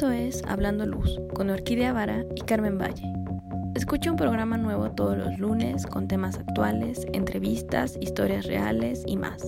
Esto 0.00 0.12
es 0.12 0.42
Hablando 0.48 0.86
Luz 0.86 1.20
con 1.34 1.50
Orquídea 1.50 1.92
Vara 1.92 2.24
y 2.34 2.40
Carmen 2.40 2.78
Valle. 2.78 3.04
Escucha 3.74 4.10
un 4.10 4.16
programa 4.16 4.56
nuevo 4.56 4.90
todos 4.92 5.14
los 5.14 5.38
lunes 5.38 5.86
con 5.86 6.08
temas 6.08 6.38
actuales, 6.38 7.06
entrevistas, 7.12 7.98
historias 8.00 8.46
reales 8.46 9.02
y 9.06 9.18
más. 9.18 9.42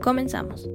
Comenzamos. 0.00 0.70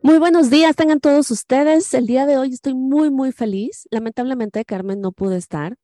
Muy 0.00 0.18
buenos 0.18 0.48
días, 0.48 0.74
tengan 0.76 1.00
todos 1.00 1.30
ustedes. 1.30 1.92
El 1.92 2.06
día 2.06 2.24
de 2.24 2.38
hoy 2.38 2.54
estoy 2.54 2.72
muy, 2.72 3.10
muy 3.10 3.32
feliz. 3.32 3.86
Lamentablemente 3.90 4.64
Carmen 4.64 5.02
no 5.02 5.12
pudo 5.12 5.34
estar, 5.34 5.76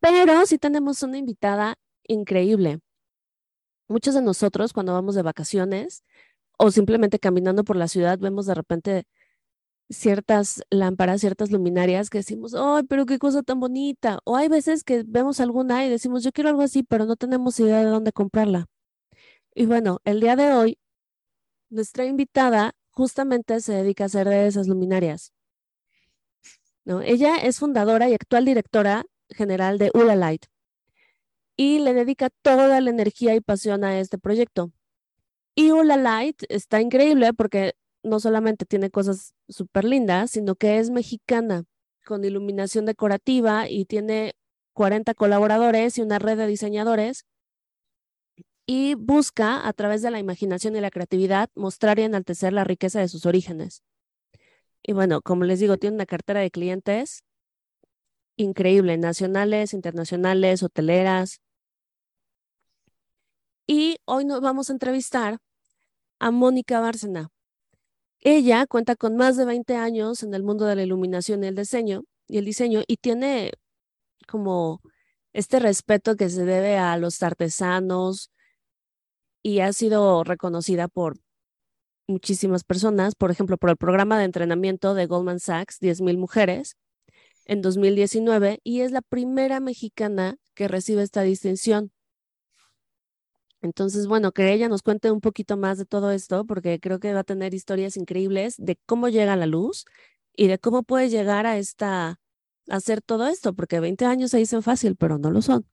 pero 0.00 0.44
sí 0.44 0.58
tenemos 0.58 1.04
una 1.04 1.18
invitada 1.18 1.76
increíble. 2.02 2.80
Muchos 3.88 4.14
de 4.14 4.22
nosotros 4.22 4.72
cuando 4.72 4.92
vamos 4.92 5.14
de 5.14 5.22
vacaciones 5.22 6.04
o 6.58 6.70
simplemente 6.70 7.18
caminando 7.18 7.64
por 7.64 7.76
la 7.76 7.88
ciudad 7.88 8.18
vemos 8.18 8.46
de 8.46 8.54
repente 8.54 9.06
ciertas 9.90 10.62
lámparas, 10.70 11.20
ciertas 11.20 11.50
luminarias 11.50 12.10
que 12.10 12.18
decimos, 12.18 12.54
¡ay, 12.54 12.84
pero 12.88 13.06
qué 13.06 13.18
cosa 13.18 13.42
tan 13.42 13.60
bonita! 13.60 14.20
O 14.24 14.36
hay 14.36 14.48
veces 14.48 14.84
que 14.84 15.04
vemos 15.06 15.40
alguna 15.40 15.86
y 15.86 15.90
decimos, 15.90 16.22
yo 16.22 16.32
quiero 16.32 16.50
algo 16.50 16.62
así, 16.62 16.82
pero 16.82 17.06
no 17.06 17.16
tenemos 17.16 17.58
idea 17.60 17.78
de 17.78 17.86
dónde 17.86 18.12
comprarla. 18.12 18.66
Y 19.54 19.66
bueno, 19.66 20.00
el 20.04 20.20
día 20.20 20.36
de 20.36 20.52
hoy, 20.52 20.78
nuestra 21.70 22.04
invitada 22.04 22.74
justamente 22.90 23.60
se 23.60 23.72
dedica 23.72 24.04
a 24.04 24.06
hacer 24.06 24.28
de 24.28 24.46
esas 24.46 24.68
luminarias. 24.68 25.32
¿No? 26.84 27.00
Ella 27.02 27.36
es 27.36 27.58
fundadora 27.58 28.08
y 28.08 28.14
actual 28.14 28.44
directora 28.44 29.04
general 29.30 29.78
de 29.78 29.90
Ula 29.94 30.16
Light 30.16 30.46
y 31.58 31.80
le 31.80 31.92
dedica 31.92 32.30
toda 32.42 32.80
la 32.80 32.88
energía 32.88 33.34
y 33.34 33.40
pasión 33.40 33.82
a 33.82 33.98
este 33.98 34.16
proyecto. 34.16 34.70
Y 35.56 35.72
Ula 35.72 35.96
Light 35.96 36.44
está 36.48 36.80
increíble 36.80 37.34
porque 37.34 37.74
no 38.04 38.20
solamente 38.20 38.64
tiene 38.64 38.90
cosas 38.90 39.34
súper 39.48 39.84
lindas, 39.84 40.30
sino 40.30 40.54
que 40.54 40.78
es 40.78 40.90
mexicana 40.90 41.64
con 42.06 42.24
iluminación 42.24 42.86
decorativa 42.86 43.68
y 43.68 43.86
tiene 43.86 44.34
40 44.72 45.14
colaboradores 45.14 45.98
y 45.98 46.02
una 46.02 46.20
red 46.20 46.38
de 46.38 46.46
diseñadores 46.46 47.26
y 48.64 48.94
busca 48.94 49.66
a 49.66 49.72
través 49.72 50.00
de 50.00 50.12
la 50.12 50.20
imaginación 50.20 50.76
y 50.76 50.80
la 50.80 50.90
creatividad 50.90 51.50
mostrar 51.56 51.98
y 51.98 52.02
enaltecer 52.02 52.52
la 52.52 52.62
riqueza 52.62 53.00
de 53.00 53.08
sus 53.08 53.26
orígenes. 53.26 53.82
Y 54.84 54.92
bueno, 54.92 55.22
como 55.22 55.42
les 55.42 55.58
digo, 55.58 55.76
tiene 55.76 55.96
una 55.96 56.06
cartera 56.06 56.38
de 56.38 56.52
clientes 56.52 57.24
increíble, 58.36 58.96
nacionales, 58.96 59.74
internacionales, 59.74 60.62
hoteleras, 60.62 61.40
y 63.68 63.98
hoy 64.06 64.24
nos 64.24 64.40
vamos 64.40 64.70
a 64.70 64.72
entrevistar 64.72 65.38
a 66.18 66.30
Mónica 66.30 66.80
Bárcena. 66.80 67.30
Ella 68.20 68.66
cuenta 68.66 68.96
con 68.96 69.16
más 69.16 69.36
de 69.36 69.44
20 69.44 69.76
años 69.76 70.22
en 70.22 70.34
el 70.34 70.42
mundo 70.42 70.64
de 70.64 70.74
la 70.74 70.82
iluminación 70.82 71.44
y 71.44 71.48
el 71.48 71.54
diseño, 71.54 72.04
y 72.26 72.38
el 72.38 72.46
diseño 72.46 72.82
y 72.88 72.96
tiene 72.96 73.52
como 74.26 74.80
este 75.34 75.60
respeto 75.60 76.16
que 76.16 76.30
se 76.30 76.46
debe 76.46 76.78
a 76.78 76.96
los 76.96 77.22
artesanos 77.22 78.30
y 79.42 79.60
ha 79.60 79.72
sido 79.74 80.24
reconocida 80.24 80.88
por 80.88 81.18
muchísimas 82.06 82.64
personas, 82.64 83.14
por 83.14 83.30
ejemplo, 83.30 83.58
por 83.58 83.68
el 83.70 83.76
programa 83.76 84.18
de 84.18 84.24
entrenamiento 84.24 84.94
de 84.94 85.06
Goldman 85.06 85.40
Sachs, 85.40 85.78
10.000 85.80 86.16
mujeres, 86.16 86.76
en 87.44 87.60
2019, 87.60 88.60
y 88.64 88.80
es 88.80 88.92
la 88.92 89.02
primera 89.02 89.60
mexicana 89.60 90.36
que 90.54 90.68
recibe 90.68 91.02
esta 91.02 91.22
distinción. 91.22 91.92
Entonces, 93.60 94.06
bueno, 94.06 94.32
que 94.32 94.52
ella 94.52 94.68
nos 94.68 94.82
cuente 94.82 95.10
un 95.10 95.20
poquito 95.20 95.56
más 95.56 95.78
de 95.78 95.84
todo 95.84 96.10
esto, 96.12 96.44
porque 96.44 96.78
creo 96.80 97.00
que 97.00 97.12
va 97.12 97.20
a 97.20 97.24
tener 97.24 97.54
historias 97.54 97.96
increíbles 97.96 98.54
de 98.58 98.76
cómo 98.86 99.08
llega 99.08 99.36
la 99.36 99.46
luz 99.46 99.84
y 100.36 100.46
de 100.46 100.58
cómo 100.58 100.84
puede 100.84 101.08
llegar 101.08 101.46
a 101.46 101.58
esta, 101.58 102.20
hacer 102.68 103.02
todo 103.02 103.26
esto, 103.26 103.54
porque 103.54 103.80
20 103.80 104.04
años 104.04 104.30
se 104.30 104.38
dicen 104.38 104.62
fácil, 104.62 104.96
pero 104.96 105.18
no 105.18 105.30
lo 105.30 105.42
son. 105.42 105.66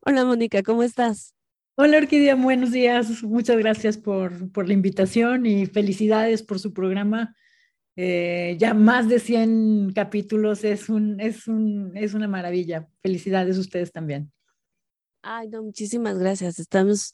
Hola, 0.00 0.24
Mónica, 0.24 0.62
¿cómo 0.62 0.82
estás? 0.82 1.34
Hola, 1.76 1.98
Orquídea, 1.98 2.34
buenos 2.34 2.72
días. 2.72 3.22
Muchas 3.22 3.56
gracias 3.58 3.98
por, 3.98 4.50
por 4.52 4.66
la 4.66 4.74
invitación 4.74 5.46
y 5.46 5.66
felicidades 5.66 6.42
por 6.42 6.58
su 6.58 6.72
programa. 6.72 7.34
Eh, 7.96 8.56
ya 8.58 8.74
más 8.74 9.08
de 9.08 9.18
100 9.18 9.92
capítulos, 9.94 10.64
es, 10.64 10.88
un, 10.90 11.18
es, 11.20 11.48
un, 11.48 11.92
es 11.96 12.14
una 12.14 12.28
maravilla. 12.28 12.88
Felicidades 13.02 13.56
a 13.56 13.60
ustedes 13.60 13.92
también. 13.92 14.32
Ay, 15.28 15.48
no, 15.48 15.60
muchísimas 15.60 16.16
gracias. 16.20 16.60
Estamos 16.60 17.10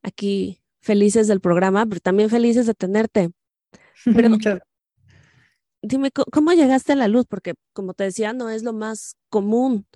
aquí 0.00 0.62
felices 0.80 1.26
del 1.26 1.40
programa, 1.40 1.84
pero 1.86 2.00
también 2.00 2.30
felices 2.30 2.66
de 2.66 2.74
tenerte. 2.74 3.30
Pero 4.04 4.36
dime, 5.82 6.12
¿cómo 6.12 6.52
llegaste 6.52 6.92
a 6.92 6.96
la 6.96 7.08
luz? 7.08 7.26
Porque 7.28 7.54
como 7.72 7.94
te 7.94 8.04
decía, 8.04 8.32
no 8.32 8.48
es 8.48 8.62
lo 8.62 8.72
más 8.72 9.16
común. 9.28 9.86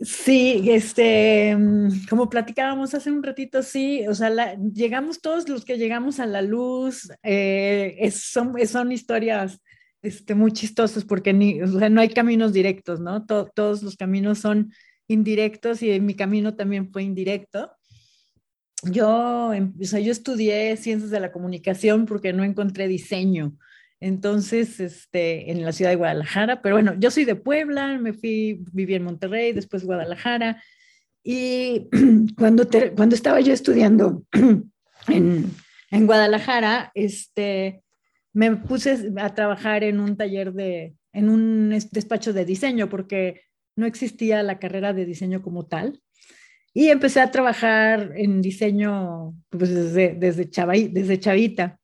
Sí, 0.00 0.68
este, 0.70 1.54
mm, 1.56 2.06
como 2.10 2.28
platicábamos 2.28 2.94
hace 2.94 3.12
un 3.12 3.22
ratito, 3.22 3.62
sí, 3.62 4.04
o 4.08 4.14
sea, 4.14 4.56
llegamos 4.56 5.20
todos 5.20 5.48
los 5.48 5.64
que 5.64 5.78
llegamos 5.78 6.18
a 6.18 6.26
la 6.26 6.42
luz, 6.42 7.12
eh, 7.22 8.10
son, 8.12 8.54
son 8.66 8.90
historias 8.90 9.60
este, 10.02 10.34
muy 10.34 10.50
chistosas 10.50 11.04
porque 11.04 11.32
ni, 11.32 11.62
o 11.62 11.78
sea, 11.78 11.88
no 11.88 12.00
hay 12.00 12.08
caminos 12.08 12.52
directos, 12.52 12.98
¿no? 12.98 13.24
todos 13.24 13.84
los 13.84 13.96
caminos 13.96 14.40
son 14.40 14.72
indirectos 15.12 15.82
y 15.82 16.00
mi 16.00 16.14
camino 16.14 16.54
también 16.54 16.90
fue 16.90 17.02
indirecto. 17.02 17.70
Yo, 18.82 19.52
em, 19.52 19.72
o 19.80 19.84
sea, 19.84 20.00
yo 20.00 20.10
estudié 20.10 20.76
ciencias 20.76 21.10
de 21.10 21.20
la 21.20 21.30
comunicación 21.30 22.06
porque 22.06 22.32
no 22.32 22.42
encontré 22.42 22.88
diseño. 22.88 23.56
Entonces, 24.00 24.80
este, 24.80 25.52
en 25.52 25.64
la 25.64 25.70
ciudad 25.70 25.92
de 25.92 25.96
Guadalajara, 25.96 26.60
pero 26.60 26.74
bueno, 26.74 26.94
yo 26.98 27.12
soy 27.12 27.24
de 27.24 27.36
Puebla, 27.36 27.98
me 27.98 28.12
fui, 28.12 28.64
viví 28.72 28.94
en 28.94 29.04
Monterrey, 29.04 29.52
después 29.52 29.84
Guadalajara. 29.84 30.60
Y 31.22 31.88
cuando, 32.36 32.68
cuando 32.96 33.14
estaba 33.14 33.40
yo 33.40 33.52
estudiando 33.52 34.24
en, 35.08 35.50
en 35.92 36.06
Guadalajara, 36.06 36.90
este, 36.94 37.84
me 38.32 38.56
puse 38.56 39.12
a 39.18 39.34
trabajar 39.34 39.84
en 39.84 40.00
un 40.00 40.16
taller 40.16 40.52
de, 40.52 40.96
en 41.12 41.28
un 41.28 41.68
despacho 41.92 42.32
de 42.32 42.44
diseño, 42.44 42.88
porque 42.88 43.42
no 43.76 43.86
existía 43.86 44.42
la 44.42 44.58
carrera 44.58 44.92
de 44.92 45.06
diseño 45.06 45.42
como 45.42 45.66
tal. 45.66 46.00
Y 46.74 46.88
empecé 46.88 47.20
a 47.20 47.30
trabajar 47.30 48.12
en 48.16 48.40
diseño 48.40 49.34
pues, 49.50 49.74
desde, 49.74 50.14
desde, 50.14 50.48
desde 50.88 51.20
chavita. 51.20 51.78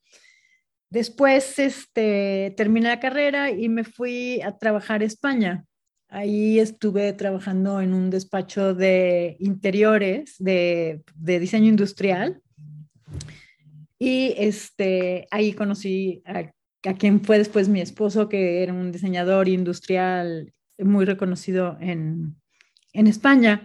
Después 0.90 1.58
este, 1.58 2.54
terminé 2.56 2.88
la 2.88 3.00
carrera 3.00 3.50
y 3.50 3.68
me 3.68 3.84
fui 3.84 4.40
a 4.40 4.56
trabajar 4.56 5.02
a 5.02 5.04
España. 5.04 5.64
Ahí 6.08 6.58
estuve 6.58 7.12
trabajando 7.12 7.82
en 7.82 7.92
un 7.92 8.08
despacho 8.08 8.74
de 8.74 9.36
interiores, 9.40 10.36
de, 10.38 11.02
diseño 11.14 11.68
industrial. 11.68 12.40
Y 13.98 14.32
este, 14.38 15.26
ahí 15.30 15.52
conocí 15.52 16.22
a, 16.24 16.50
a, 16.88 16.94
quien 16.94 17.20
fue 17.22 17.36
después 17.36 17.68
mi 17.68 17.82
esposo, 17.82 18.30
que 18.30 18.62
era 18.62 18.72
un 18.72 18.90
diseñador 18.90 19.50
industrial 19.50 20.50
muy 20.78 21.04
reconocido 21.04 21.76
en, 21.80 22.36
España. 22.92 23.64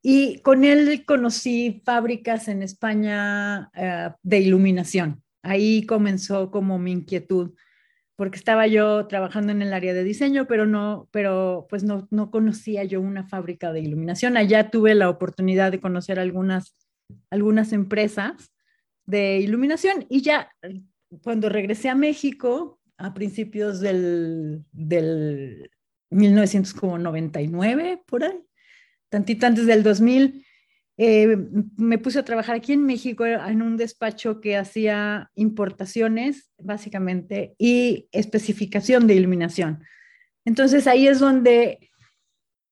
Y 0.00 0.40
con 0.40 0.64
él 0.64 1.04
conocí 1.06 1.82
fábricas 1.84 2.48
en 2.48 2.62
España 2.62 3.70
eh, 3.74 4.10
de 4.22 4.40
iluminación. 4.40 5.22
Ahí 5.42 5.84
comenzó 5.84 6.50
como 6.50 6.78
mi 6.78 6.92
inquietud, 6.92 7.54
porque 8.16 8.38
estaba 8.38 8.66
yo 8.66 9.06
trabajando 9.06 9.52
en 9.52 9.60
el 9.60 9.74
área 9.74 9.92
de 9.92 10.04
diseño, 10.04 10.46
pero 10.46 10.66
no, 10.66 11.08
pero 11.10 11.66
pues 11.68 11.84
no, 11.84 12.08
no 12.10 12.30
conocía 12.30 12.84
yo 12.84 13.00
una 13.00 13.24
fábrica 13.24 13.72
de 13.72 13.80
iluminación. 13.80 14.36
Allá 14.36 14.70
tuve 14.70 14.94
la 14.94 15.10
oportunidad 15.10 15.72
de 15.72 15.80
conocer 15.80 16.18
algunas, 16.18 16.74
algunas 17.30 17.72
empresas 17.72 18.52
de 19.06 19.40
iluminación 19.40 20.06
y 20.08 20.22
ya 20.22 20.50
cuando 21.22 21.48
regresé 21.48 21.88
a 21.88 21.94
México 21.94 22.80
a 22.96 23.12
principios 23.12 23.80
del, 23.80 24.64
del 24.72 25.70
1999, 26.14 28.02
por 28.06 28.24
ahí, 28.24 28.40
tantito 29.08 29.46
antes 29.46 29.66
del 29.66 29.82
2000, 29.82 30.44
eh, 30.96 31.36
me 31.76 31.98
puse 31.98 32.20
a 32.20 32.24
trabajar 32.24 32.54
aquí 32.54 32.72
en 32.72 32.86
México 32.86 33.26
en 33.26 33.62
un 33.62 33.76
despacho 33.76 34.40
que 34.40 34.56
hacía 34.56 35.30
importaciones, 35.34 36.50
básicamente, 36.58 37.54
y 37.58 38.08
especificación 38.12 39.06
de 39.06 39.14
iluminación. 39.14 39.84
Entonces 40.44 40.86
ahí 40.86 41.08
es 41.08 41.18
donde 41.18 41.90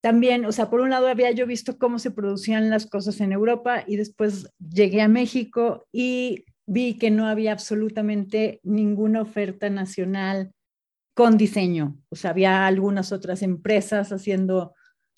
también, 0.03 0.45
o 0.45 0.53
sea, 0.53 0.71
por 0.71 0.81
un 0.81 0.91
lado 0.91 1.09
había 1.09 1.31
yo 1.33 1.47
visto 1.47 1.79
cómo 1.79 1.99
se 1.99 2.11
producían 2.11 2.71
las 2.71 2.87
cosas 2.87 3.21
en 3.21 3.33
Europa 3.33 3.85
y 3.87 3.97
después 3.97 4.53
llegué 4.59 5.01
a 5.01 5.09
México 5.09 5.87
y 5.93 6.45
vi 6.67 6.99
que 6.99 7.11
no 7.11 7.27
había 7.27 7.53
absolutamente 7.53 8.61
ninguna 8.63 9.23
oferta 9.23 9.69
nacional 9.71 10.53
con 11.15 11.37
diseño. 11.37 11.99
O 12.09 12.17
sea, 12.17 12.31
había 12.31 12.67
algunas 12.67 13.13
otras 13.13 13.43
empresas 13.43 14.13
haciendo 14.13 14.75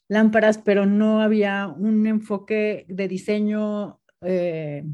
lámparas, 0.09 0.59
pero 0.59 0.87
no 0.87 1.21
había 1.21 1.69
un 1.69 2.07
enfoque 2.07 2.85
de 2.89 3.09
diseño, 3.09 4.01
eh, 4.23 4.85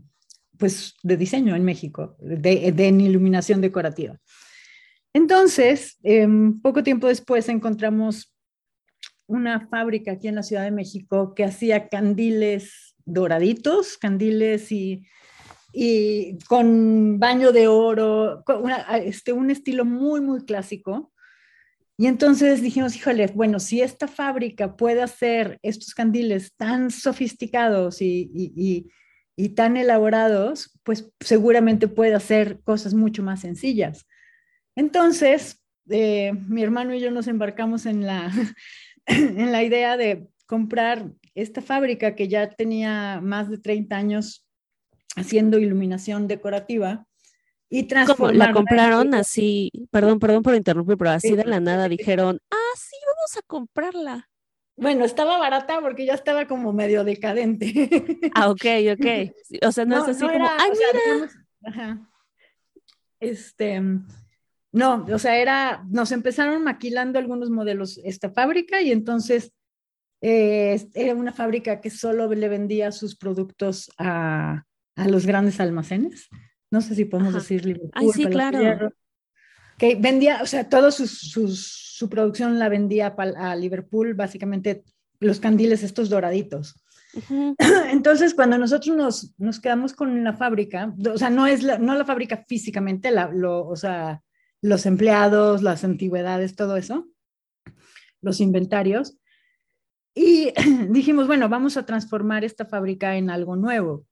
pues 0.57 0.95
de 1.03 1.17
diseño 1.17 1.57
en 1.57 1.65
México, 1.65 2.17
de, 2.21 2.73
de 2.73 2.89
iluminación 2.89 3.61
decorativa. 3.61 4.19
Entonces, 5.13 5.99
em, 6.03 6.61
poco 6.61 6.83
tiempo 6.83 7.09
después 7.09 7.49
encontramos 7.49 8.35
una 9.27 9.69
fábrica 9.69 10.13
aquí 10.13 10.29
en 10.29 10.37
la 10.37 10.43
Ciudad 10.43 10.65
de 10.65 10.71
México 10.71 11.35
que 11.35 11.45
hacía 11.45 11.89
candiles 11.89 12.95
doraditos, 13.05 13.99
candiles 13.99 14.71
y, 14.71 15.07
y 15.73 16.39
con 16.49 17.19
baño 17.19 17.53
de 17.53 17.69
oro, 17.69 18.45
este, 19.05 19.33
un 19.33 19.51
estilo 19.51 19.85
muy, 19.85 20.21
muy 20.21 20.45
clásico. 20.45 21.13
Y 21.97 22.07
entonces 22.07 22.63
dijimos, 22.63 22.97
híjole, 22.97 23.27
bueno, 23.29 23.61
si 23.61 23.83
esta 23.83 24.09
fábrica 24.09 24.77
puede 24.77 25.03
hacer 25.03 25.59
estos 25.63 25.95
candiles 25.95 26.55
tan 26.57 26.91
sofisticados 26.91 28.01
y, 28.01 28.31
y, 28.35 28.91
y 29.37 29.49
tan 29.51 29.77
elaborados, 29.77 30.79
pues 30.83 31.13
seguramente 31.21 31.89
puede 31.89 32.15
hacer 32.15 32.61
cosas 32.63 32.95
mucho 32.95 33.23
más 33.23 33.41
sencillas. 33.41 34.07
Entonces, 34.77 35.63
eh, 35.91 36.33
mi 36.49 36.63
hermano 36.63 36.95
y 36.95 37.01
yo 37.01 37.11
nos 37.11 37.27
embarcamos 37.27 37.87
en 37.87 38.07
la, 38.07 38.33
en 39.07 39.53
la 39.53 39.63
idea 39.63 39.97
de 39.97 40.29
comprar 40.47 41.13
esta 41.35 41.63
fábrica 41.63 42.15
que 42.15 42.29
ya 42.29 42.49
tenía 42.51 43.21
más 43.23 43.51
de 43.51 43.59
30 43.59 43.97
años 43.97 44.47
haciendo 45.17 45.59
iluminación 45.59 46.27
decorativa 46.29 47.07
y 47.69 47.85
transformarla. 47.85 48.47
La 48.47 48.53
compraron 48.53 49.15
así, 49.15 49.71
perdón, 49.91 50.19
perdón 50.19 50.43
por 50.43 50.55
interrumpir, 50.55 50.97
pero 50.97 51.11
así 51.11 51.37
de 51.37 51.45
la 51.45 51.61
nada 51.61 51.89
dijeron, 51.89 52.41
ah, 52.51 52.77
sí, 52.77 52.97
vamos 53.07 53.37
a 53.37 53.43
comprarla. 53.47 54.29
Bueno, 54.77 55.05
estaba 55.05 55.39
barata 55.39 55.81
porque 55.81 56.07
ya 56.07 56.15
estaba 56.15 56.47
como 56.47 56.73
medio 56.73 57.05
decadente. 57.05 57.89
Ah, 58.35 58.51
ok, 58.51 58.65
ok. 58.93 59.67
O 59.67 59.73
sea, 59.73 59.85
no, 59.85 60.03
es 60.03 60.09
así 60.09 60.21
como, 60.21 60.49
ay, 60.59 60.71
mira. 60.71 61.31
ajá. 61.65 62.11
Este, 63.21 63.83
no, 64.73 65.07
o 65.13 65.19
sea, 65.19 65.37
era, 65.37 65.85
nos 65.91 66.13
empezaron 66.13 66.65
maquilando 66.65 67.19
algunos 67.19 67.51
modelos 67.51 68.01
esta 68.05 68.31
fábrica 68.31 68.81
y 68.81 68.91
entonces 68.91 69.53
eh, 70.23 70.89
era 70.95 71.15
una 71.15 71.33
fábrica 71.33 71.81
que 71.81 71.91
solo 71.91 72.33
le 72.33 72.49
vendía 72.49 72.91
sus 72.93 73.17
productos 73.17 73.91
a, 73.99 74.65
los 75.09 75.27
grandes 75.27 75.61
almacenes. 75.61 76.29
No 76.71 76.81
sé 76.81 76.95
si 76.95 77.05
podemos 77.05 77.35
decir 77.35 77.65
Liverpool. 77.65 77.91
Ay, 77.95 78.09
sí, 78.15 78.27
claro. 78.27 78.93
Que 79.77 79.97
vendía, 79.97 80.41
o 80.43 80.47
sea, 80.47 80.69
toda 80.69 80.91
su, 80.91 81.07
su, 81.07 82.09
producción 82.09 82.59
la 82.59 82.69
vendía 82.69 83.15
a 83.17 83.57
Liverpool, 83.57 84.15
básicamente 84.15 84.85
los 85.21 85.41
candiles 85.41 85.83
estos 85.83 86.09
doraditos. 86.09 86.75
Entonces, 87.91 88.35
cuando 88.35 88.59
nosotros 88.59 88.97
nos, 88.97 89.35
nos, 89.39 89.61
quedamos 89.61 89.93
con 89.95 90.23
la 90.23 90.35
fábrica, 90.35 90.95
o 91.13 91.19
sea, 91.19 91.31
no 91.31 91.47
es 91.47 91.63
la, 91.63 91.79
no 91.79 91.95
la 91.95 92.05
fábrica 92.05 92.45
físicamente, 92.47 93.11
la, 93.11 93.29
lo, 93.29 93.67
o 93.67 93.77
sea, 93.77 94.23
los 94.63 94.87
empleados, 94.87 95.63
las 95.63 95.85
antigüedades, 95.85 96.55
todo 96.55 96.77
eso, 96.77 97.09
los 98.21 98.41
inventarios. 98.41 99.17
Y 100.15 100.53
dijimos, 100.91 101.27
bueno, 101.27 101.49
vamos 101.49 101.77
a 101.77 101.87
transformar 101.87 102.45
esta 102.45 102.65
fábrica 102.65 103.17
en 103.17 103.31
algo 103.31 103.57
nuevo. 103.57 104.07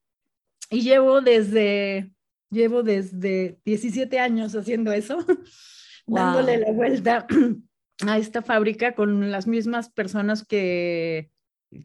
Y 0.70 0.82
llevo 0.82 1.20
desde, 1.20 2.12
llevo 2.50 2.82
desde 2.82 3.58
17 3.64 4.18
años 4.18 4.54
haciendo 4.54 4.92
eso, 4.92 5.18
dándole 6.06 6.58
la 6.58 6.72
vuelta 6.72 7.26
a 8.06 8.18
esta 8.18 8.42
fábrica 8.42 8.94
con 8.94 9.30
las 9.30 9.46
mismas 9.46 9.90
personas 9.90 10.46
que, 10.46 11.30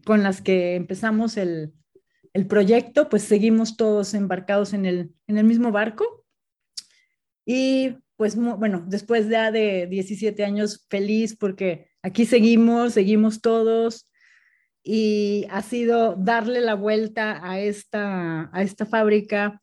con 0.06 0.24
las 0.24 0.42
que 0.42 0.76
empezamos 0.76 1.38
el, 1.38 1.74
el 2.34 2.48
proyecto, 2.48 3.10
pues 3.10 3.24
seguimos 3.24 3.78
todos 3.78 4.14
embarcados 4.14 4.74
en 4.74 4.86
el, 4.86 5.14
en 5.28 5.38
el 5.38 5.46
mismo 5.46 5.72
barco. 5.72 6.26
Y 7.46 7.98
pues 8.16 8.36
bueno, 8.36 8.84
después 8.88 9.30
ya 9.30 9.52
de 9.52 9.88
17 9.88 10.44
años 10.44 10.86
feliz 10.90 11.36
porque 11.36 11.90
aquí 12.02 12.26
seguimos, 12.26 12.94
seguimos 12.94 13.42
todos 13.42 14.10
y 14.84 15.48
ha 15.50 15.62
sido 15.62 16.16
darle 16.16 16.60
la 16.60 16.76
vuelta 16.76 17.40
a 17.50 17.60
esta, 17.60 18.50
a 18.52 18.62
esta 18.62 18.86
fábrica 18.86 19.62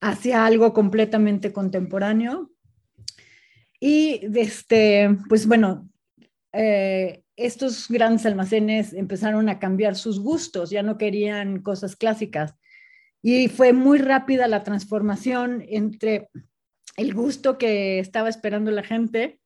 hacia 0.00 0.46
algo 0.46 0.72
completamente 0.72 1.52
contemporáneo. 1.52 2.50
Y 3.80 4.20
este, 4.38 5.16
pues 5.28 5.46
bueno, 5.46 5.88
eh, 6.52 7.24
estos 7.36 7.88
grandes 7.88 8.24
almacenes 8.24 8.92
empezaron 8.92 9.48
a 9.48 9.58
cambiar 9.58 9.96
sus 9.96 10.20
gustos, 10.20 10.70
ya 10.70 10.82
no 10.82 10.96
querían 10.96 11.60
cosas 11.62 11.96
clásicas. 11.96 12.54
Y 13.20 13.48
fue 13.48 13.72
muy 13.72 13.98
rápida 13.98 14.46
la 14.46 14.62
transformación 14.62 15.64
entre 15.68 16.28
el 16.96 17.14
gusto 17.14 17.58
que 17.58 17.98
estaba 17.98 18.28
esperando 18.28 18.70
la 18.70 18.82
gente 18.82 19.40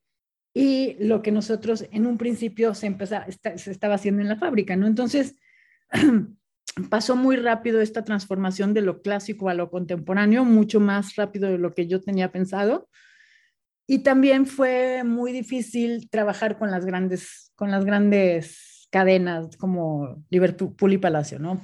y 0.59 0.97
lo 1.01 1.21
que 1.21 1.33
nosotros 1.33 1.85
en 1.91 2.07
un 2.07 2.17
principio 2.17 2.73
se, 2.73 2.87
empezaba, 2.87 3.27
se 3.57 3.71
estaba 3.71 3.97
haciendo 3.97 4.23
en 4.23 4.29
la 4.29 4.37
fábrica, 4.37 4.75
¿no? 4.75 4.87
Entonces, 4.87 5.37
pasó 6.89 7.15
muy 7.15 7.37
rápido 7.37 7.83
esta 7.83 8.05
transformación 8.05 8.73
de 8.73 8.81
lo 8.81 9.03
clásico 9.03 9.51
a 9.51 9.55
lo 9.55 9.71
contemporáneo, 9.71 10.47
mucho 10.47 10.81
más 10.81 11.15
rápido 11.15 11.51
de 11.51 11.59
lo 11.59 11.75
que 11.75 11.87
yo 11.87 12.01
tenía 12.01 12.33
pensado. 12.33 12.89
Y 13.87 13.99
también 13.99 14.47
fue 14.47 15.05
muy 15.05 15.31
difícil 15.31 16.09
trabajar 16.09 16.57
con 16.57 16.71
las 16.71 16.87
grandes, 16.87 17.53
con 17.55 17.71
las 17.71 17.85
grandes 17.85 18.89
cadenas 18.91 19.59
como 19.59 20.25
Liverpool 20.31 20.95
y 20.95 20.97
Palacio, 20.97 21.39
¿no? 21.39 21.61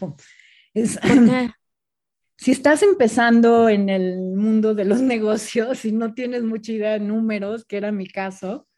Es, 0.74 1.00
si 2.36 2.50
estás 2.50 2.82
empezando 2.82 3.70
en 3.70 3.88
el 3.88 4.36
mundo 4.36 4.74
de 4.74 4.84
los 4.84 5.00
negocios 5.14 5.86
y 5.86 5.92
no 5.92 6.12
tienes 6.12 6.42
mucha 6.42 6.72
idea 6.72 6.92
de 6.92 7.00
números, 7.00 7.64
que 7.64 7.78
era 7.78 7.90
mi 7.90 8.06
caso, 8.06 8.68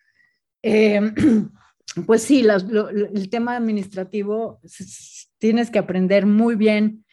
eh, 0.65 1.13
pues 2.07 2.23
sí, 2.23 2.41
el 2.41 3.31
tema 3.31 3.57
administrativo 3.57 4.61
tienes 5.39 5.71
que 5.71 5.79
aprender 5.79 6.27
muy 6.27 6.57
bien 6.57 7.05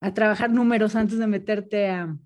a 0.00 0.14
trabajar 0.14 0.50
números 0.50 0.96
antes 0.96 1.18
de 1.18 1.26
meterte 1.26 1.88
a, 1.88 2.16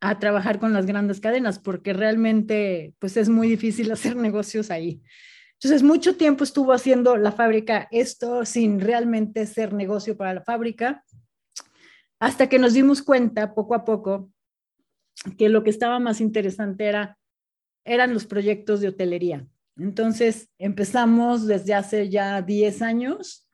a 0.00 0.18
trabajar 0.18 0.58
con 0.58 0.72
las 0.72 0.86
grandes 0.86 1.20
cadenas, 1.20 1.58
porque 1.58 1.92
realmente 1.92 2.94
pues 2.98 3.16
es 3.16 3.28
muy 3.28 3.48
difícil 3.48 3.90
hacer 3.92 4.16
negocios 4.16 4.70
ahí. 4.70 5.02
Entonces, 5.54 5.82
mucho 5.82 6.16
tiempo 6.16 6.44
estuvo 6.44 6.72
haciendo 6.72 7.16
la 7.16 7.32
fábrica 7.32 7.88
esto 7.90 8.44
sin 8.44 8.80
realmente 8.80 9.44
ser 9.44 9.72
negocio 9.72 10.16
para 10.16 10.32
la 10.32 10.42
fábrica 10.42 11.04
hasta 12.20 12.48
que 12.48 12.60
nos 12.60 12.74
dimos 12.74 13.02
cuenta 13.02 13.54
poco 13.54 13.74
a 13.74 13.84
poco 13.84 14.30
que 15.36 15.48
lo 15.48 15.64
que 15.64 15.70
estaba 15.70 15.98
más 15.98 16.20
interesante 16.20 16.86
era, 16.86 17.18
eran 17.84 18.14
los 18.14 18.24
proyectos 18.24 18.80
de 18.80 18.88
hotelería. 18.88 19.46
Entonces 19.78 20.48
empezamos 20.58 21.46
desde 21.46 21.74
hace 21.74 22.08
ya 22.08 22.42
10 22.42 22.82
años 22.82 23.48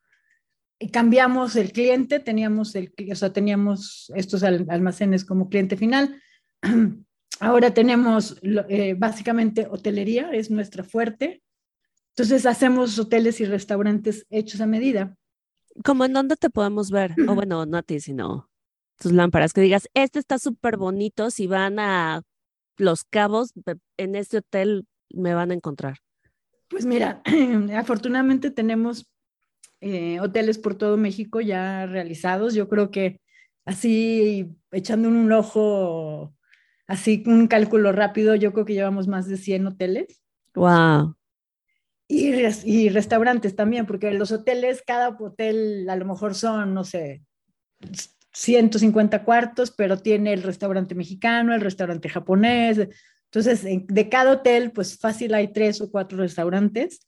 y 0.78 0.88
cambiamos 0.88 1.57
el 1.57 1.73
cliente, 1.73 2.19
teníamos, 2.19 2.75
el, 2.75 2.93
o 3.11 3.14
sea, 3.14 3.33
teníamos 3.33 4.12
estos 4.16 4.43
almacenes 4.43 5.25
como 5.25 5.49
cliente 5.49 5.76
final. 5.76 6.21
Ahora 7.40 7.75
tenemos 7.75 8.38
eh, 8.43 8.95
básicamente 8.97 9.66
hotelería, 9.71 10.31
es 10.31 10.50
nuestra 10.50 10.85
fuerte. 10.85 11.43
Entonces 12.11 12.47
hacemos 12.47 12.99
hoteles 12.99 13.40
y 13.40 13.45
restaurantes 13.45 14.26
hechos 14.31 14.61
a 14.61 14.66
medida. 14.66 15.16
¿Cómo 15.85 16.04
en 16.04 16.12
dónde 16.12 16.37
te 16.37 16.50
podemos 16.50 16.90
ver? 16.90 17.14
O 17.28 17.35
bueno, 17.35 17.66
no 17.66 17.76
a 17.76 17.83
ti, 17.83 18.00
sino 18.00 18.49
tus 18.99 19.12
lámparas, 19.12 19.52
que 19.52 19.61
digas, 19.61 19.88
este 19.95 20.21
está 20.21 20.38
súper 20.38 20.76
bonito, 20.76 21.31
si 21.31 21.47
van 21.47 21.78
a 21.81 22.23
Los 22.76 23.04
Cabos, 23.04 23.52
en 23.97 24.14
este 24.14 24.38
hotel 24.38 24.87
me 25.11 25.35
van 25.35 25.50
a 25.50 25.54
encontrar. 25.54 26.03
Pues 26.75 26.87
mira, 26.87 27.23
afortunadamente 27.78 28.50
tenemos 28.50 29.09
eh, 29.81 30.19
hoteles 30.19 30.59
por 30.59 30.75
todo 30.75 30.97
México 30.97 31.40
ya 31.40 31.87
realizados. 31.87 32.52
Yo 32.52 32.69
creo 32.69 32.90
que 32.90 33.21
así, 33.64 34.57
echando 34.73 35.09
un 35.09 35.31
ojo, 35.31 36.35
así 36.88 37.23
un 37.26 37.47
cálculo 37.47 37.93
rápido, 37.93 38.35
yo 38.35 38.52
creo 38.52 38.64
que 38.64 38.75
llevamos 38.75 39.07
más 39.07 39.28
de 39.28 39.37
100 39.37 39.69
hoteles. 39.69 40.21
Wow. 40.57 41.14
Y, 42.09 42.33
y 42.64 42.88
restaurantes 42.88 43.54
también, 43.54 43.87
porque 43.87 44.11
los 44.11 44.33
hoteles, 44.33 44.83
cada 44.85 45.11
hotel 45.11 45.88
a 45.88 45.95
lo 45.95 46.07
mejor 46.07 46.35
son, 46.35 46.75
no 46.75 46.83
sé, 46.83 47.23
150 48.33 49.23
cuartos, 49.23 49.71
pero 49.71 49.97
tiene 49.99 50.33
el 50.33 50.43
restaurante 50.43 50.97
mexicano, 50.97 51.54
el 51.54 51.61
restaurante 51.61 52.09
japonés. 52.09 52.88
Entonces, 53.34 53.64
de 53.88 54.08
cada 54.08 54.30
hotel, 54.30 54.70
pues 54.70 54.96
fácil 54.96 55.34
hay 55.34 55.52
tres 55.52 55.80
o 55.80 55.90
cuatro 55.90 56.16
restaurantes. 56.18 57.00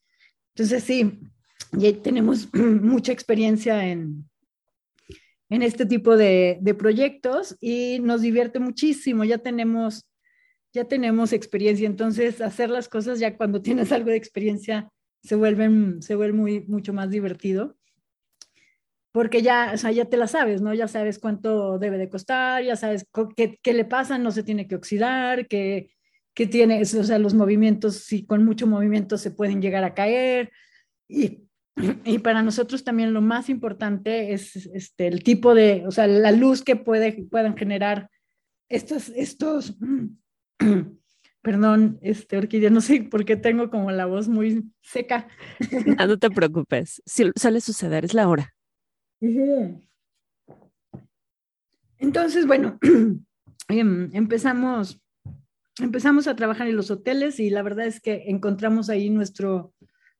Entonces, 0.57 0.83
sí, 0.83 1.21
ya 1.71 1.93
tenemos 2.03 2.53
mucha 2.53 3.13
experiencia 3.13 3.87
en, 3.87 4.29
en 5.51 5.63
este 5.63 5.87
tipo 5.87 6.17
de, 6.17 6.59
de, 6.61 6.75
proyectos 6.75 7.57
y 7.61 8.01
nos 8.01 8.23
divierte 8.23 8.59
muchísimo. 8.59 9.23
Ya 9.23 9.39
tenemos, 9.39 10.05
ya 10.73 10.87
tenemos 10.87 11.33
experiencia. 11.33 11.87
Entonces, 11.87 12.41
hacer 12.41 12.71
las 12.71 12.89
cosas 12.89 13.21
ya 13.21 13.37
cuando 13.37 13.63
tienes 13.63 13.93
algo 13.93 14.11
de 14.11 14.17
experiencia 14.17 14.91
se 15.23 15.37
vuelven, 15.37 16.03
se 16.03 16.17
vuelve 16.17 16.37
muy, 16.37 16.61
mucho 16.67 16.93
más 16.93 17.09
divertido. 17.09 17.77
Porque 19.13 19.43
ya, 19.43 19.71
o 19.75 19.77
sea, 19.79 19.93
ya 19.93 20.07
te 20.07 20.17
la 20.17 20.27
sabes, 20.27 20.61
¿no? 20.61 20.75
Ya 20.75 20.89
sabes 20.89 21.21
cuánto 21.21 21.79
debe 21.79 21.99
de 21.99 22.09
costar, 22.09 22.65
ya 22.65 22.75
sabes 22.75 23.07
qué, 23.37 23.61
qué 23.63 23.73
le 23.73 23.85
pasa, 23.85 24.19
no 24.19 24.33
se 24.33 24.43
tiene 24.43 24.67
que 24.67 24.75
oxidar, 24.75 25.47
que, 25.47 25.96
que 26.37 26.47
tiene, 26.47 26.83
o 26.83 26.85
sea, 26.85 27.19
los 27.19 27.33
movimientos, 27.33 27.97
si 27.97 28.27
con 28.27 28.45
mucho 28.45 28.67
movimiento 28.67 29.17
se 29.17 29.31
pueden 29.31 29.63
llegar 29.63 29.85
a 29.85 29.95
caer. 29.95 30.53
Y, 31.09 31.49
y 32.05 32.19
para 32.19 32.43
nosotros 32.43 32.85
también 32.85 33.15
lo 33.15 33.23
más 33.23 33.49
importante 33.49 34.35
es 34.35 34.55
este, 34.67 35.07
el 35.07 35.23
tipo 35.23 35.55
de, 35.55 35.85
o 35.87 35.91
sea, 35.91 36.07
la 36.07 36.33
luz 36.33 36.63
que 36.63 36.77
puede, 36.77 37.25
puedan 37.31 37.57
generar 37.57 38.11
estos, 38.69 39.09
estos, 39.17 39.79
perdón, 41.43 41.99
este, 42.03 42.37
Orquídea, 42.37 42.69
no 42.69 42.83
sé 42.83 43.05
por 43.05 43.25
qué 43.25 43.37
tengo 43.37 43.71
como 43.71 43.91
la 43.91 44.05
voz 44.05 44.29
muy 44.29 44.71
seca. 44.83 45.29
Ah, 45.97 46.07
no, 46.07 46.19
te 46.19 46.29
preocupes, 46.29 47.03
si, 47.07 47.31
suele 47.35 47.63
suceder, 47.63 48.05
es 48.05 48.13
la 48.13 48.29
hora. 48.29 48.55
Entonces, 51.99 52.47
bueno, 52.47 52.79
em, 53.69 54.11
empezamos, 54.13 55.01
empezamos 55.81 56.27
a 56.27 56.37
trabajar 56.37 56.69
en 56.69 56.77
los 56.77 56.91
hoteles 56.91 57.41
y 57.41 57.51
la 57.51 57.63
verdad 57.63 57.87
es 57.87 58.01
que 58.01 58.25
encontramos 58.27 58.89
ahí 58.89 59.11
nuestro, 59.11 59.75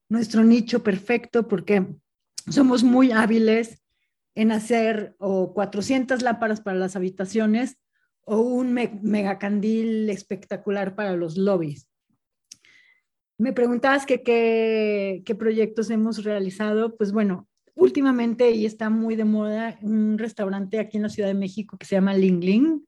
nuestro 0.09 0.45
nicho 0.45 0.83
perfecto 0.83 1.49
porque 1.49 1.87
somos 2.51 2.85
muy 2.85 3.13
hábiles 3.13 3.83
en 4.35 4.53
hacer 4.53 5.17
o 5.19 5.55
400 5.55 6.23
lámparas 6.23 6.61
para 6.61 6.79
las 6.79 6.97
habitaciones 6.97 7.79
o 8.25 8.41
un 8.41 8.73
megacandil 8.73 10.11
espectacular 10.11 10.95
para 10.95 11.17
los 11.17 11.37
lobbies. 11.37 11.89
Me 13.39 13.53
preguntabas 13.53 14.05
que 14.07 14.23
qué 14.23 15.35
proyectos 15.35 15.91
hemos 15.91 16.25
realizado. 16.25 16.97
Pues 16.97 17.13
bueno, 17.13 17.49
últimamente 17.77 18.51
y 18.51 18.67
está 18.67 18.91
muy 18.91 19.15
de 19.15 19.25
moda 19.25 19.79
un 19.83 20.19
restaurante 20.19 20.81
aquí 20.81 20.97
en 20.97 21.05
la 21.05 21.09
Ciudad 21.09 21.29
de 21.29 21.35
México 21.35 21.77
que 21.79 21.87
se 21.87 21.95
llama 21.95 22.15
Ling 22.15 22.41
Ling, 22.41 22.87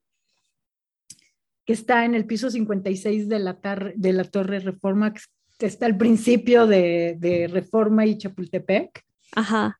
que 1.69 1.73
está 1.73 2.03
en 2.03 2.15
el 2.15 2.25
piso 2.25 2.49
56 2.49 3.29
de 3.29 3.37
la, 3.37 3.59
de 3.95 4.11
la 4.11 4.23
Torre 4.23 4.57
Reforma, 4.57 5.13
que 5.13 5.67
está 5.67 5.85
al 5.85 5.97
principio 5.97 6.65
de, 6.65 7.15
de 7.19 7.47
Reforma 7.47 8.07
y 8.07 8.17
Chapultepec. 8.17 9.05
Ajá. 9.35 9.79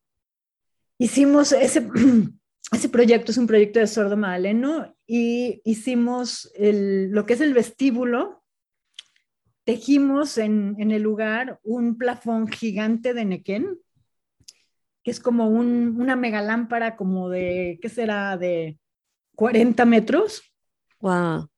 Hicimos 1.00 1.52
ese, 1.52 1.90
ese 2.72 2.90
proyecto, 2.90 3.32
es 3.32 3.40
un 3.40 3.48
proyecto 3.48 3.80
de 3.80 3.88
sordo 3.88 4.18
madaleno, 4.18 4.96
y 5.08 5.64
hicimos 5.66 6.52
el, 6.54 7.10
lo 7.10 7.26
que 7.26 7.34
es 7.34 7.42
el 7.42 7.56
vestíbulo. 7.56 8.44
Tejimos 9.64 10.38
en, 10.38 10.76
en 10.78 10.92
el 10.92 11.02
lugar 11.02 11.60
un 11.64 11.98
plafón 11.98 12.50
gigante 12.50 13.16
de 13.16 13.26
nequén, 13.26 13.80
que 15.04 15.10
es 15.10 15.20
como 15.20 15.50
un, 15.50 16.00
una 16.00 16.16
mega 16.16 16.44
lámpara 16.44 16.96
como 16.96 17.30
de, 17.30 17.80
¿qué 17.82 17.90
será? 17.90 18.38
De 18.38 18.78
40 19.34 19.86
metros. 19.86 20.44
Wow. 21.00 21.50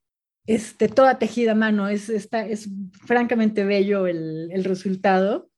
Este, 0.48 0.88
toda 0.88 1.20
tejida 1.20 1.52
a 1.52 1.56
mano, 1.56 1.88
es, 1.88 2.10
está, 2.10 2.46
es 2.46 2.70
francamente 3.06 3.64
bello 3.64 4.08
el, 4.08 4.50
el 4.52 4.64
resultado. 4.64 5.50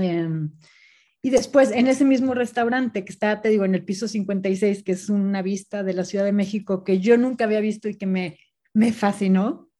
Em, 0.00 0.50
y 1.22 1.30
después, 1.30 1.70
en 1.70 1.86
ese 1.86 2.04
mismo 2.04 2.34
restaurante 2.34 3.04
que 3.04 3.12
está, 3.12 3.40
te 3.40 3.48
digo, 3.48 3.64
en 3.64 3.74
el 3.74 3.84
piso 3.84 4.08
56, 4.08 4.82
que 4.82 4.92
es 4.92 5.08
una 5.08 5.40
vista 5.40 5.82
de 5.82 5.94
la 5.94 6.04
Ciudad 6.04 6.24
de 6.24 6.32
México 6.32 6.84
que 6.84 7.00
yo 7.00 7.16
nunca 7.16 7.44
había 7.44 7.60
visto 7.60 7.88
y 7.88 7.94
que 7.94 8.06
me, 8.06 8.38
me 8.74 8.92
fascinó, 8.92 9.70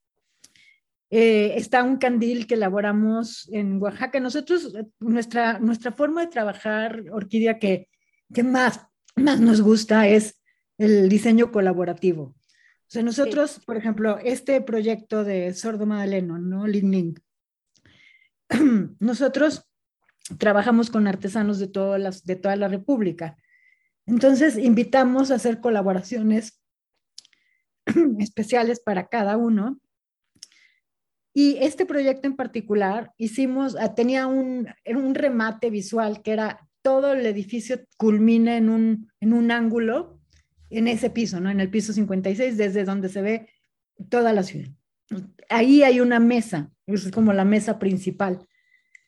eh, 1.10 1.54
está 1.56 1.82
un 1.82 1.98
candil 1.98 2.46
que 2.46 2.54
elaboramos 2.54 3.48
en 3.52 3.80
Oaxaca. 3.80 4.18
Nosotros, 4.20 4.72
nuestra, 5.00 5.58
nuestra 5.58 5.92
forma 5.92 6.22
de 6.22 6.28
trabajar, 6.28 7.04
Orquídea, 7.12 7.58
que, 7.58 7.88
que 8.32 8.42
más, 8.42 8.80
más 9.14 9.38
nos 9.38 9.60
gusta 9.60 10.08
es 10.08 10.40
el 10.78 11.08
diseño 11.08 11.52
colaborativo. 11.52 12.34
O 12.86 12.90
sea, 12.94 13.02
nosotros, 13.02 13.60
por 13.64 13.76
ejemplo, 13.76 14.18
este 14.22 14.60
proyecto 14.60 15.24
de 15.24 15.52
Sordo 15.54 15.86
Madaleno, 15.86 16.38
¿no? 16.38 16.66
Ling 16.66 17.14
nosotros 19.00 19.66
trabajamos 20.38 20.90
con 20.90 21.06
artesanos 21.06 21.58
de, 21.58 21.66
todas 21.66 22.00
las, 22.00 22.24
de 22.24 22.36
toda 22.36 22.56
la 22.56 22.68
República. 22.68 23.36
Entonces, 24.06 24.58
invitamos 24.58 25.30
a 25.30 25.36
hacer 25.36 25.60
colaboraciones 25.60 26.62
especiales 28.18 28.80
para 28.80 29.08
cada 29.08 29.36
uno. 29.36 29.80
Y 31.32 31.56
este 31.60 31.84
proyecto 31.84 32.28
en 32.28 32.36
particular 32.36 33.12
hicimos, 33.16 33.76
ah, 33.80 33.94
tenía 33.94 34.26
un, 34.26 34.68
un 34.86 35.14
remate 35.14 35.70
visual 35.70 36.22
que 36.22 36.32
era 36.32 36.68
todo 36.82 37.14
el 37.14 37.26
edificio 37.26 37.80
culmina 37.96 38.56
en 38.56 38.68
un, 38.68 39.10
en 39.20 39.32
un 39.32 39.50
ángulo 39.50 40.13
en 40.78 40.88
ese 40.88 41.10
piso, 41.10 41.40
¿no? 41.40 41.50
En 41.50 41.60
el 41.60 41.70
piso 41.70 41.92
56, 41.92 42.56
desde 42.56 42.84
donde 42.84 43.08
se 43.08 43.22
ve 43.22 43.48
toda 44.08 44.32
la 44.32 44.42
ciudad. 44.42 44.68
Ahí 45.48 45.82
hay 45.82 46.00
una 46.00 46.20
mesa, 46.20 46.70
es 46.86 47.10
como 47.10 47.32
la 47.32 47.44
mesa 47.44 47.78
principal. 47.78 48.46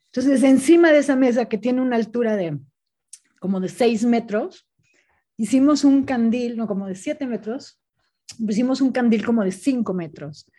Entonces, 0.06 0.42
encima 0.42 0.92
de 0.92 0.98
esa 0.98 1.16
mesa 1.16 1.48
que 1.48 1.58
tiene 1.58 1.80
una 1.82 1.96
altura 1.96 2.36
de 2.36 2.58
como 3.40 3.60
de 3.60 3.68
6 3.68 4.04
metros, 4.04 4.68
hicimos 5.36 5.84
un 5.84 6.04
candil, 6.04 6.56
no, 6.56 6.66
como 6.66 6.86
de 6.86 6.94
7 6.94 7.26
metros, 7.26 7.80
hicimos 8.38 8.80
un 8.80 8.92
candil 8.92 9.24
como 9.24 9.44
de 9.44 9.52
5 9.52 9.92
metros. 9.94 10.50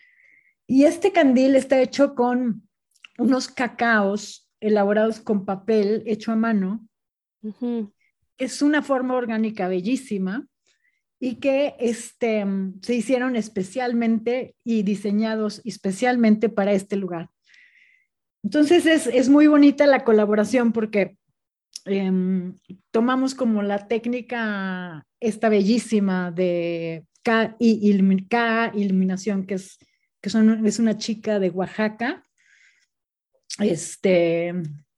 Y 0.68 0.84
este 0.84 1.12
candil 1.12 1.56
está 1.56 1.82
hecho 1.82 2.14
con 2.14 2.68
unos 3.18 3.48
cacaos 3.48 4.50
elaborados 4.60 5.20
con 5.20 5.46
papel 5.46 6.04
hecho 6.06 6.32
a 6.32 6.36
mano. 6.36 6.88
Es 8.38 8.62
una 8.62 8.82
forma 8.82 9.16
orgánica 9.16 9.68
bellísima 9.68 10.48
y 11.20 11.36
que 11.36 11.76
este, 11.80 12.46
se 12.82 12.94
hicieron 12.96 13.36
especialmente 13.36 14.56
y 14.64 14.84
diseñados 14.84 15.62
especialmente 15.66 16.50
para 16.50 16.74
este 16.74 16.96
lugar. 16.96 17.30
Entonces 18.44 18.86
es, 18.86 19.30
muy 19.30 19.48
bonita 19.48 19.88
la 19.88 20.04
colaboración 20.04 20.72
porque 20.72 21.18
em, 21.86 22.56
tomamos 22.92 23.36
como 23.36 23.62
la 23.62 23.88
técnica 23.88 25.06
esta 25.20 25.50
bellísima 25.50 26.32
de 26.32 27.06
K, 27.24 27.58
iluminación, 27.60 29.46
que, 29.46 29.56
es, 29.56 29.78
que 30.22 30.30
son, 30.30 30.66
es 30.66 30.80
una 30.80 30.98
chica 30.98 31.40
de 31.40 31.50
Oaxaca, 31.50 32.24
este, 33.60 34.54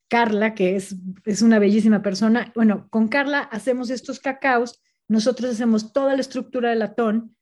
Carla, 0.09 0.53
que 0.53 0.75
es, 0.75 0.95
es 1.25 1.41
una 1.41 1.59
bellísima 1.59 2.01
persona. 2.01 2.51
Bueno, 2.55 2.87
con 2.89 3.07
Carla 3.07 3.39
hacemos 3.39 3.89
estos 3.89 4.19
cacaos, 4.19 4.81
nosotros 5.09 5.51
hacemos 5.51 5.91
toda 5.91 6.15
la 6.15 6.21
estructura 6.21 6.69
del 6.69 6.79
latón 6.79 7.35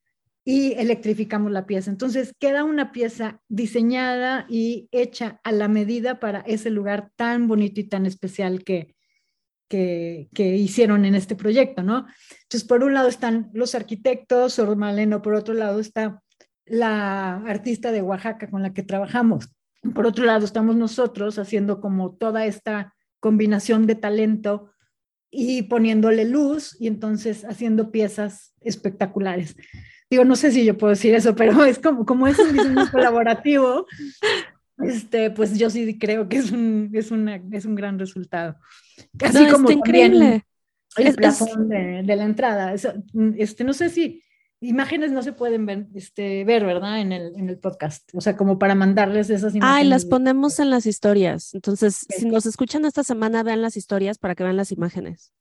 y 0.43 0.71
electrificamos 0.73 1.51
la 1.51 1.67
pieza. 1.67 1.91
Entonces 1.91 2.33
queda 2.39 2.63
una 2.63 2.93
pieza 2.93 3.41
diseñada 3.49 4.45
y 4.49 4.87
hecha 4.91 5.41
a 5.43 5.51
la 5.51 5.67
medida 5.67 6.21
para 6.21 6.39
ese 6.39 6.69
lugar 6.69 7.11
tan 7.17 7.49
bonito 7.49 7.81
y 7.81 7.83
tan 7.83 8.05
especial 8.05 8.63
que, 8.63 8.95
que, 9.67 10.29
hicieron 10.37 11.03
en 11.03 11.15
este 11.15 11.35
proyecto, 11.35 11.83
¿no? 11.83 12.07
Entonces, 12.43 12.63
por 12.65 12.85
un 12.85 12.93
lado 12.93 13.09
están 13.09 13.49
los 13.53 13.75
arquitectos, 13.75 14.53
Sor 14.53 14.77
Maleno, 14.77 15.21
por 15.21 15.33
otro 15.33 15.53
lado 15.53 15.81
está 15.81 16.23
la 16.65 17.35
artista 17.45 17.91
de 17.91 18.01
Oaxaca 18.01 18.49
con 18.49 18.63
la 18.63 18.73
que 18.73 18.83
trabajamos. 18.83 19.49
Por 19.93 20.05
otro 20.05 20.23
lado 20.23 20.45
estamos 20.45 20.77
nosotros 20.77 21.37
haciendo 21.39 21.81
como 21.81 22.15
toda 22.15 22.45
esta 22.45 22.95
combinación 23.19 23.85
de 23.85 23.95
talento 23.95 24.71
y 25.29 25.63
poniéndole 25.63 26.25
luz 26.25 26.75
y 26.79 26.87
entonces 26.87 27.45
haciendo 27.45 27.91
piezas 27.91 28.53
espectaculares. 28.61 29.55
Digo, 30.09 30.23
no 30.23 30.35
sé 30.35 30.51
si 30.51 30.63
yo 30.63 30.77
puedo 30.77 30.91
decir 30.91 31.13
eso, 31.15 31.35
pero 31.35 31.63
es 31.65 31.79
como, 31.79 32.05
como 32.05 32.27
es 32.27 32.39
un 32.39 32.53
diseño 32.53 32.89
colaborativo, 32.91 33.85
este, 34.79 35.31
pues 35.31 35.57
yo 35.57 35.69
sí 35.69 35.97
creo 35.97 36.29
que 36.29 36.37
es 36.37 36.51
un, 36.51 36.91
es 36.93 37.11
una, 37.11 37.41
es 37.51 37.65
un 37.65 37.75
gran 37.75 37.99
resultado. 37.99 38.55
Así 39.21 39.47
como 39.47 39.71
increíble. 39.71 40.43
El 40.95 41.13
plafón 41.13 41.69
de, 41.69 42.01
de, 42.03 42.15
la 42.15 42.23
entrada. 42.23 42.73
este, 42.73 43.63
no 43.63 43.73
sé 43.73 43.89
si 43.89 44.23
imágenes 44.61 45.11
no 45.11 45.21
se 45.23 45.33
pueden 45.33 45.65
ver, 45.65 45.87
este, 45.93 46.43
ver 46.43 46.65
¿verdad? 46.65 46.99
En 46.99 47.11
el, 47.11 47.33
en 47.35 47.49
el 47.49 47.57
podcast. 47.57 48.09
O 48.13 48.21
sea, 48.21 48.35
como 48.35 48.59
para 48.59 48.75
mandarles 48.75 49.29
esas 49.29 49.55
imágenes. 49.55 49.83
Ay, 49.83 49.87
las 49.87 50.05
ponemos 50.05 50.59
en 50.59 50.69
las 50.69 50.85
historias. 50.85 51.53
Entonces, 51.53 52.05
si 52.09 52.25
nos 52.25 52.45
escuchan 52.45 52.85
esta 52.85 53.03
semana, 53.03 53.43
vean 53.43 53.61
las 53.61 53.77
historias 53.77 54.17
para 54.17 54.35
que 54.35 54.43
vean 54.43 54.57
las 54.57 54.71
imágenes. 54.71 55.33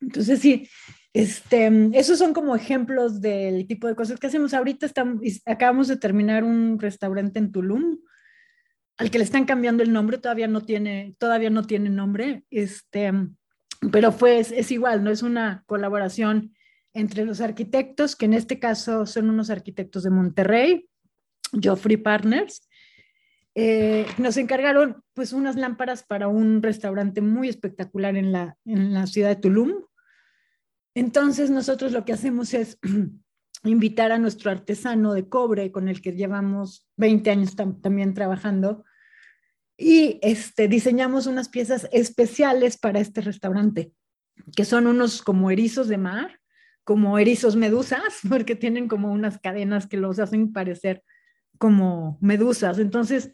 Entonces, 0.00 0.40
sí, 0.40 0.68
este, 1.12 1.70
esos 1.94 2.18
son 2.18 2.32
como 2.32 2.54
ejemplos 2.54 3.20
del 3.20 3.66
tipo 3.66 3.88
de 3.88 3.94
cosas 3.94 4.18
que 4.18 4.26
hacemos. 4.26 4.54
Ahorita 4.54 4.86
estamos, 4.86 5.22
acabamos 5.44 5.88
de 5.88 5.96
terminar 5.96 6.44
un 6.44 6.78
restaurante 6.78 7.38
en 7.38 7.52
Tulum, 7.52 7.98
al 8.98 9.10
que 9.10 9.18
le 9.18 9.24
están 9.24 9.44
cambiando 9.44 9.82
el 9.82 9.92
nombre, 9.92 10.18
todavía 10.18 10.48
no 10.48 10.62
tiene, 10.62 11.14
todavía 11.18 11.50
no 11.50 11.66
tiene 11.66 11.90
nombre, 11.90 12.44
este, 12.50 13.12
pero 13.92 14.12
fue, 14.12 14.38
es, 14.38 14.70
igual, 14.70 15.04
¿no? 15.04 15.10
Es 15.10 15.22
una 15.22 15.64
colaboración 15.66 16.54
entre 16.96 17.24
los 17.24 17.40
arquitectos, 17.40 18.16
que 18.16 18.24
en 18.24 18.34
este 18.34 18.58
caso 18.58 19.06
son 19.06 19.28
unos 19.30 19.50
arquitectos 19.50 20.02
de 20.02 20.10
Monterrey, 20.10 20.88
Joffrey 21.62 21.96
Partners, 21.96 22.68
eh, 23.54 24.06
nos 24.18 24.36
encargaron 24.36 25.02
pues 25.14 25.32
unas 25.32 25.56
lámparas 25.56 26.02
para 26.02 26.28
un 26.28 26.62
restaurante 26.62 27.20
muy 27.20 27.48
espectacular 27.48 28.16
en 28.16 28.32
la, 28.32 28.56
en 28.64 28.92
la 28.92 29.06
ciudad 29.06 29.28
de 29.28 29.36
Tulum. 29.36 29.84
Entonces 30.94 31.50
nosotros 31.50 31.92
lo 31.92 32.04
que 32.04 32.12
hacemos 32.12 32.52
es 32.52 32.78
invitar 33.64 34.12
a 34.12 34.18
nuestro 34.18 34.50
artesano 34.50 35.14
de 35.14 35.28
cobre 35.28 35.72
con 35.72 35.88
el 35.88 36.02
que 36.02 36.12
llevamos 36.12 36.86
20 36.96 37.30
años 37.30 37.56
también 37.56 38.12
trabajando 38.12 38.84
y 39.78 40.18
este, 40.22 40.68
diseñamos 40.68 41.26
unas 41.26 41.48
piezas 41.48 41.88
especiales 41.92 42.78
para 42.78 43.00
este 43.00 43.20
restaurante, 43.20 43.92
que 44.54 44.64
son 44.64 44.86
unos 44.86 45.22
como 45.22 45.50
erizos 45.50 45.88
de 45.88 45.98
mar, 45.98 46.40
como 46.86 47.18
erizos 47.18 47.56
medusas, 47.56 48.20
porque 48.28 48.54
tienen 48.54 48.88
como 48.88 49.12
unas 49.12 49.38
cadenas 49.38 49.86
que 49.86 49.96
los 49.98 50.18
hacen 50.20 50.52
parecer 50.52 51.02
como 51.58 52.16
medusas. 52.20 52.78
Entonces, 52.78 53.32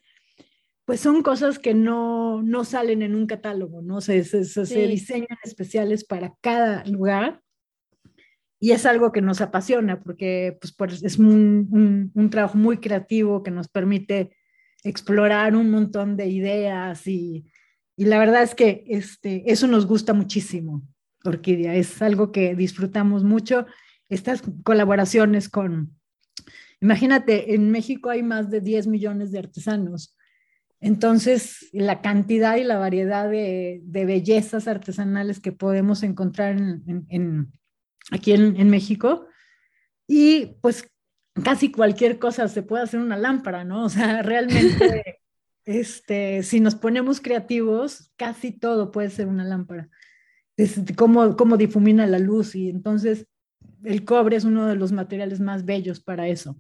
pues 0.87 1.01
son 1.01 1.23
cosas 1.23 1.59
que 1.59 1.75
no, 1.75 2.43
no 2.43 2.65
salen 2.65 3.03
en 3.03 3.15
un 3.15 3.27
catálogo, 3.27 3.83
¿no? 3.83 4.01
Se, 4.01 4.25
se, 4.25 4.45
se 4.45 4.87
diseñan 4.87 5.39
especiales 5.45 6.03
para 6.05 6.35
cada 6.41 6.85
lugar 6.87 7.43
y 8.59 8.71
es 8.71 8.87
algo 8.87 9.13
que 9.13 9.21
nos 9.21 9.41
apasiona 9.41 10.01
porque 10.01 10.57
pues, 10.61 10.73
pues 10.73 11.03
es 11.03 11.19
un, 11.19 11.69
un, 11.71 12.11
un, 12.15 12.31
trabajo 12.31 12.57
muy 12.57 12.79
creativo 12.79 13.43
que 13.43 13.51
nos 13.51 13.69
permite 13.69 14.37
explorar 14.83 15.55
un 15.55 15.71
montón 15.71 16.17
de 16.17 16.27
ideas 16.29 17.07
y, 17.07 17.45
y 17.97 18.07
la 18.07 18.19
verdad 18.19 18.43
es 18.43 18.55
que 18.55 18.85
este, 18.87 19.43
eso 19.51 19.67
nos 19.67 19.87
gusta 19.87 20.15
muchísimo, 20.15 20.83
Orquídea, 21.25 21.75
es 21.75 22.03
algo 22.03 22.33
que 22.33 22.55
disfrutamos 22.55 23.25
mucho, 23.25 23.67
estas 24.09 24.43
colaboraciones 24.65 25.49
con, 25.49 25.97
imagínate, 26.81 27.55
en 27.55 27.71
México 27.71 28.11
hay 28.11 28.23
más 28.23 28.51
de 28.51 28.61
10 28.61 28.87
millones 28.87 29.33
de 29.33 29.39
artesanos, 29.39 30.17
entonces 30.81 31.69
la 31.73 32.03
cantidad 32.03 32.57
y 32.57 32.65
la 32.65 32.77
variedad 32.77 33.31
de, 33.31 33.81
de 33.85 34.05
bellezas 34.05 34.67
artesanales 34.67 35.39
que 35.39 35.53
podemos 35.53 36.03
encontrar 36.03 36.57
en, 36.57 37.07
en, 37.09 37.53
aquí 38.11 38.33
en, 38.33 38.69
México, 38.69 39.27
y 40.09 40.57
pues 40.61 40.91
casi 41.45 41.71
cualquier 41.71 42.19
cosa 42.19 42.49
se 42.49 42.63
puede 42.63 42.83
hacer 42.83 42.99
una 42.99 43.17
lámpara, 43.17 43.65
¿no? 43.65 43.85
O 43.85 43.89
sea, 43.89 44.23
realmente, 44.23 45.21
este, 45.65 46.43
si 46.43 46.59
nos 46.59 46.75
ponemos 46.75 47.21
creativos, 47.21 48.11
casi 48.17 48.51
todo 48.51 48.91
puede 48.91 49.11
ser 49.11 49.29
una 49.29 49.45
lámpara. 49.45 49.89
Es 50.57 50.81
cómo, 50.97 51.37
cómo 51.37 51.57
difumina 51.57 52.07
la 52.07 52.19
luz 52.19 52.55
y 52.55 52.69
entonces 52.69 53.27
el 53.85 54.05
cobre 54.05 54.37
es 54.37 54.45
uno 54.45 54.67
de 54.67 54.77
los 54.77 54.93
materiales 54.93 55.41
más 55.41 55.65
bellos 55.65 56.01
para 56.01 56.29
eso. 56.29 56.57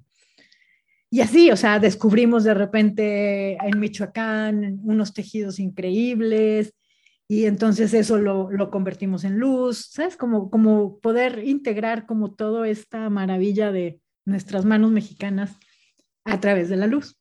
Y 1.11 1.20
así, 1.20 1.50
o 1.50 1.56
sea, 1.56 1.78
descubrimos 1.78 2.42
de 2.42 2.54
repente 2.54 3.58
en 3.62 3.78
Michoacán 3.78 4.80
unos 4.82 5.12
tejidos 5.12 5.58
increíbles 5.58 6.75
y 7.28 7.44
entonces 7.44 7.92
eso 7.92 8.18
lo, 8.18 8.50
lo 8.50 8.70
convertimos 8.70 9.25
en 9.25 9.38
luz, 9.38 9.90
¿sabes? 9.90 10.16
Como, 10.16 10.50
como 10.50 10.99
poder 11.00 11.42
integrar 11.44 12.06
como 12.06 12.32
toda 12.32 12.66
esta 12.66 13.11
maravilla 13.11 13.70
de, 13.72 14.00
nuestras 14.25 14.64
manos 14.64 14.90
mexicanas 14.90 15.56
a 16.25 16.40
través 16.40 16.68
de 16.68 16.76
la 16.76 16.87
luz. 16.87 17.16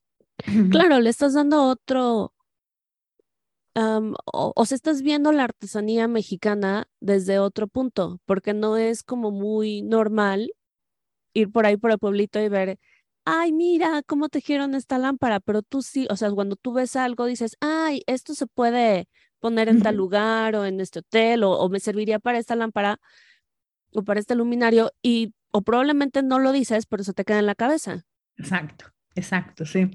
Claro, 0.69 0.99
le 0.99 1.09
estás 1.09 1.33
dando 1.33 1.63
otro, 1.63 2.33
o, 3.75 4.53
o 4.55 4.65
se 4.65 4.75
estás 4.75 5.01
viendo 5.01 5.31
la 5.31 5.45
artesanía 5.45 6.07
mexicana 6.07 6.87
desde 6.99 7.39
otro 7.39 7.67
punto, 7.67 8.19
porque 8.25 8.53
no 8.53 8.77
es 8.77 9.03
como 9.03 9.31
muy 9.31 9.81
normal 9.81 10.51
ir 11.33 11.51
por 11.51 11.65
ahí 11.65 11.77
por 11.77 11.91
el 11.91 11.99
pueblito 11.99 12.39
y 12.39 12.49
ver, 12.49 12.77
ay, 13.25 13.51
mira 13.51 14.01
cómo 14.05 14.29
tejieron 14.29 14.75
esta 14.75 14.97
lámpara, 14.97 15.39
pero 15.39 15.61
tú 15.61 15.81
sí, 15.81 16.07
o 16.09 16.15
sea, 16.15 16.31
cuando 16.31 16.55
tú 16.55 16.73
ves 16.73 16.95
algo 16.95 17.25
dices, 17.25 17.55
ay, 17.61 18.03
esto 18.07 18.33
se 18.33 18.47
puede 18.47 19.07
poner 19.39 19.69
en 19.69 19.81
tal 19.81 19.95
lugar 19.95 20.55
o 20.55 20.65
en 20.65 20.79
este 20.79 20.99
hotel 20.99 21.43
o, 21.43 21.51
o 21.51 21.69
me 21.69 21.79
serviría 21.79 22.19
para 22.19 22.37
esta 22.37 22.55
lámpara 22.55 23.00
o 23.93 24.03
para 24.03 24.19
este 24.19 24.35
luminario 24.35 24.91
y 25.01 25.33
o 25.51 25.61
probablemente 25.61 26.24
no 26.24 26.39
lo 26.39 26.51
dices, 26.51 26.85
pero 26.85 27.03
se 27.03 27.13
te 27.13 27.25
queda 27.25 27.39
en 27.39 27.46
la 27.46 27.55
cabeza. 27.55 28.05
Exacto, 28.37 28.85
exacto, 29.15 29.65
sí. 29.65 29.89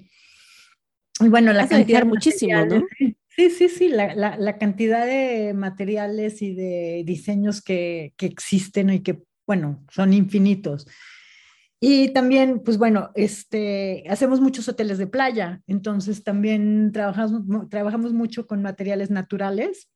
Y 1.21 1.29
bueno, 1.29 1.53
la 1.53 1.67
cantidad 1.67 2.05
muchísimo, 2.05 2.65
¿no? 2.67 2.83
Sí, 3.37 3.51
sí, 3.51 3.69
sí, 3.69 3.89
la, 3.89 4.15
la, 4.15 4.57
cantidad 4.57 5.05
de 5.05 5.53
materiales 5.53 6.41
y 6.41 6.55
de 6.55 7.03
diseños 7.05 7.61
que, 7.61 8.15
que, 8.17 8.25
existen 8.25 8.89
y 8.89 9.01
que, 9.01 9.25
bueno, 9.47 9.85
son 9.91 10.15
infinitos. 10.15 10.87
Y 11.79 12.15
también, 12.15 12.63
pues 12.65 12.79
bueno, 12.79 13.11
este, 13.15 14.05
hacemos 14.09 14.41
muchos 14.41 14.67
hoteles 14.71 14.97
de 14.97 15.07
playa, 15.07 15.61
entonces 15.67 16.25
también 16.25 16.93
trabajamos, 16.93 17.69
trabajamos 17.69 18.15
mucho 18.15 18.47
con 18.47 18.63
materiales 18.63 19.11
naturales 19.11 19.91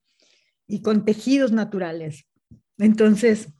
y 0.66 0.82
con 0.82 1.06
tejidos 1.06 1.50
naturales. 1.50 2.26
Entonces, 2.76 3.54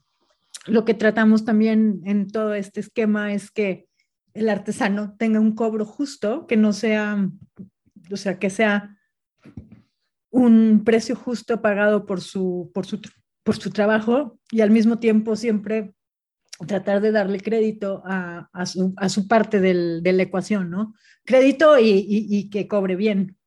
lo 0.67 0.85
que 0.85 0.93
tratamos 0.93 1.43
también 1.43 2.01
en 2.05 2.27
todo 2.27 2.53
este 2.53 2.81
esquema 2.81 3.33
es 3.33 3.49
que 3.49 3.87
el 4.35 4.47
artesano 4.47 5.15
tenga 5.17 5.39
un 5.39 5.55
cobro 5.55 5.85
justo, 5.85 6.45
que 6.45 6.55
no 6.55 6.71
sea, 6.71 7.27
o 8.11 8.17
sea, 8.17 8.37
que 8.37 8.51
sea 8.51 8.95
un 10.31 10.83
precio 10.83 11.15
justo 11.15 11.61
pagado 11.61 12.05
por 12.05 12.21
su, 12.21 12.71
por 12.73 12.85
su, 12.85 12.99
por 13.43 13.57
su 13.57 13.69
trabajo 13.69 14.39
y 14.51 14.61
al 14.61 14.71
mismo 14.71 14.99
tiempo 14.99 15.35
siempre 15.35 15.93
tratar 16.67 17.01
de 17.01 17.11
darle 17.11 17.39
crédito 17.39 18.01
a, 18.05 18.49
a, 18.53 18.65
su, 18.65 18.93
a 18.97 19.09
su, 19.09 19.27
parte 19.27 19.59
del, 19.59 20.01
de 20.03 20.13
la 20.13 20.23
ecuación, 20.23 20.69
¿no? 20.69 20.93
Crédito 21.25 21.77
y, 21.79 21.89
y, 21.89 22.27
y 22.29 22.49
que 22.49 22.67
cobre 22.67 22.95
bien. 22.95 23.37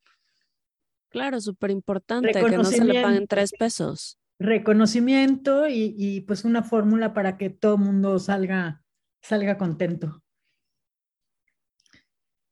Claro, 1.10 1.40
súper 1.40 1.70
importante, 1.70 2.32
que 2.32 2.56
no 2.56 2.64
se 2.64 2.84
le 2.84 3.02
paguen 3.02 3.26
tres 3.26 3.52
pesos 3.58 4.18
reconocimiento 4.38 5.68
y, 5.68 5.94
y 5.96 6.20
pues 6.22 6.44
una 6.44 6.62
fórmula 6.62 7.14
para 7.14 7.36
que 7.36 7.50
todo 7.50 7.74
el 7.74 7.80
mundo 7.80 8.18
salga, 8.18 8.82
salga 9.22 9.58
contento. 9.58 10.22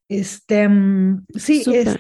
Este, 0.09 0.69
mm, 0.69 1.27
sí, 1.35 1.65
es, 1.73 1.97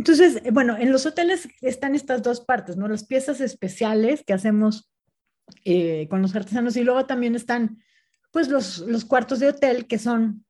entonces, 0.00 0.42
bueno, 0.50 0.78
en 0.78 0.92
los 0.92 1.04
hoteles 1.04 1.46
están 1.60 1.94
estas 1.94 2.22
dos 2.22 2.40
partes, 2.40 2.78
¿no? 2.78 2.88
Las 2.88 3.04
piezas 3.04 3.42
especiales 3.42 4.24
que 4.26 4.32
hacemos 4.32 4.90
eh, 5.66 6.08
con 6.08 6.22
los 6.22 6.34
artesanos 6.34 6.74
y 6.78 6.84
luego 6.84 7.04
también 7.04 7.34
están, 7.34 7.82
pues, 8.30 8.48
los, 8.48 8.78
los 8.78 9.04
cuartos 9.04 9.40
de 9.40 9.48
hotel 9.48 9.86
que 9.86 9.98
son, 9.98 10.46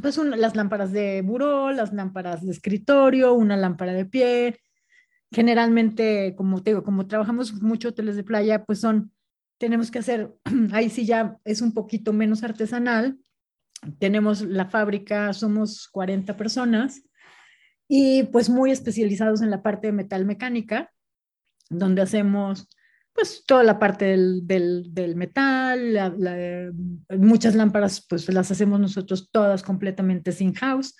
pues, 0.00 0.16
las 0.18 0.54
lámparas 0.54 0.92
de 0.92 1.20
buró, 1.22 1.72
las 1.72 1.92
lámparas 1.92 2.46
de 2.46 2.52
escritorio, 2.52 3.34
una 3.34 3.56
lámpara 3.56 3.92
de 3.92 4.04
pie, 4.04 4.60
generalmente, 5.32 6.36
como 6.36 6.62
te 6.62 6.70
digo, 6.70 6.84
como 6.84 7.08
trabajamos 7.08 7.54
mucho 7.54 7.88
hoteles 7.88 8.14
de 8.14 8.22
playa, 8.22 8.64
pues 8.64 8.78
son, 8.78 9.10
tenemos 9.58 9.90
que 9.90 9.98
hacer, 9.98 10.32
ahí 10.70 10.88
sí 10.90 11.06
ya 11.06 11.40
es 11.44 11.60
un 11.60 11.74
poquito 11.74 12.12
menos 12.12 12.44
artesanal. 12.44 13.18
Tenemos 13.98 14.42
la 14.42 14.66
fábrica, 14.66 15.32
somos 15.32 15.88
40 15.88 16.36
personas 16.36 17.02
y 17.94 18.22
pues 18.22 18.48
muy 18.48 18.70
especializados 18.70 19.42
en 19.42 19.50
la 19.50 19.62
parte 19.62 19.88
de 19.88 19.92
metal 19.92 20.24
mecánica, 20.24 20.90
donde 21.68 22.00
hacemos 22.00 22.66
pues 23.12 23.44
toda 23.46 23.64
la 23.64 23.78
parte 23.78 24.06
del, 24.06 24.46
del, 24.46 25.14
metal, 25.14 26.16
muchas 27.18 27.54
lámparas 27.54 28.06
pues 28.08 28.26
las 28.32 28.50
hacemos 28.50 28.80
nosotros 28.80 29.28
todas 29.30 29.62
completamente 29.62 30.32
sin 30.32 30.54
house, 30.54 30.96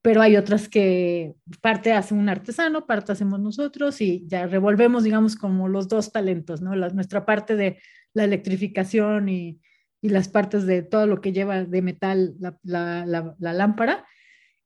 pero 0.00 0.22
hay 0.22 0.38
otras 0.38 0.70
que 0.70 1.34
parte 1.60 1.92
hace 1.92 2.14
un 2.14 2.30
artesano, 2.30 2.86
parte 2.86 3.12
hacemos 3.12 3.38
nosotros 3.38 4.00
y 4.00 4.24
ya 4.26 4.46
revolvemos, 4.46 5.04
digamos, 5.04 5.36
como 5.36 5.68
los 5.68 5.88
dos 5.88 6.10
talentos, 6.10 6.62
¿no? 6.62 6.74
La, 6.74 6.88
nuestra 6.88 7.26
parte 7.26 7.54
de 7.54 7.82
la 8.14 8.24
electrificación 8.24 9.28
y, 9.28 9.60
las 10.00 10.30
partes 10.30 10.64
de 10.64 10.80
todo 10.80 11.06
lo 11.06 11.20
que 11.20 11.32
lleva 11.32 11.64
de 11.64 11.82
metal 11.82 12.34
la, 12.62 13.36
lámpara 13.38 14.06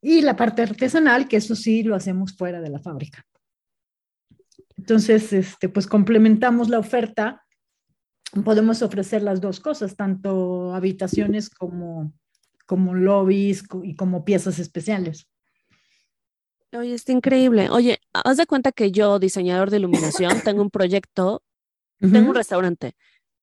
y 0.05 0.23
la 0.23 0.37
parte 0.37 0.63
artesanal, 0.63 1.27
que 1.27 1.39
eso 1.39 1.57
sí 1.57 1.83
lo 1.83 1.97
hacemos 1.97 2.37
fuera 2.37 2.61
de 2.61 2.71
la 2.71 2.79
fábrica. 2.79 3.25
Entonces, 4.77 5.33
este, 5.33 5.69
pues 5.69 5.87
complementamos 5.87 6.69
la 6.69 6.79
oferta, 6.79 7.45
podemos 8.45 8.83
ofrecer 8.83 9.23
las 9.23 9.41
dos 9.41 9.61
cosas, 9.61 9.97
tanto 9.97 10.75
habitaciones 10.75 11.51
como 11.51 12.13
como 12.67 12.95
lobbies 12.95 13.65
y 13.83 13.95
como 13.95 14.25
piezas 14.25 14.59
especiales. 14.59 15.29
Oye, 16.73 16.95
está 16.95 17.13
increíble. 17.13 17.69
Oye, 17.71 18.01
haz 18.13 18.37
de 18.37 18.47
cuenta 18.47 18.73
que 18.73 18.91
yo, 18.91 19.19
diseñador 19.19 19.71
de 19.71 19.77
iluminación, 19.77 20.41
tengo 20.45 20.63
un 20.63 20.71
proyecto, 20.71 21.43
tengo 22.01 22.31
un 22.31 22.35
restaurante. 22.35 22.95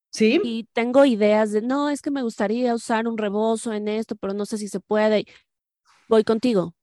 Sí. 0.09 0.41
Y 0.43 0.67
tengo 0.73 1.05
ideas 1.05 1.53
de, 1.53 1.61
no, 1.61 1.89
es 1.89 2.01
que 2.01 2.11
me 2.11 2.23
gustaría 2.23 2.75
usar 2.75 3.07
un 3.07 3.17
rebozo 3.17 3.71
en 3.71 3.87
esto, 3.87 4.15
pero 4.15 4.33
no 4.33 4.45
sé 4.45 4.57
si 4.57 4.67
se 4.67 4.81
puede. 4.81 5.25
Voy 6.11 6.25
contigo. 6.25 6.75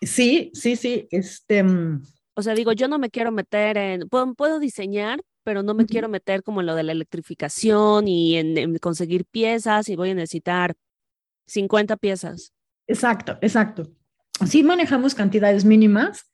Sí, 0.00 0.50
sí, 0.54 0.74
sí. 0.76 1.06
Este. 1.10 1.62
Mm, 1.62 2.02
o 2.34 2.40
sea, 2.40 2.54
digo, 2.54 2.72
yo 2.72 2.88
no 2.88 2.98
me 2.98 3.10
quiero 3.10 3.30
meter 3.30 3.76
en, 3.76 4.08
puedo, 4.08 4.34
puedo 4.34 4.58
diseñar, 4.58 5.22
pero 5.44 5.62
no 5.62 5.74
me 5.74 5.84
quiero 5.84 6.08
meter 6.08 6.42
como 6.42 6.60
en 6.60 6.66
lo 6.66 6.74
de 6.74 6.82
la 6.82 6.92
electrificación 6.92 8.08
y 8.08 8.38
en, 8.38 8.56
en 8.56 8.78
conseguir 8.78 9.26
piezas 9.26 9.90
y 9.90 9.96
voy 9.96 10.10
a 10.10 10.14
necesitar 10.14 10.74
50 11.46 11.98
piezas. 11.98 12.54
Exacto, 12.86 13.36
exacto. 13.42 13.94
sí 14.46 14.62
manejamos 14.62 15.14
cantidades 15.14 15.66
mínimas, 15.66 16.32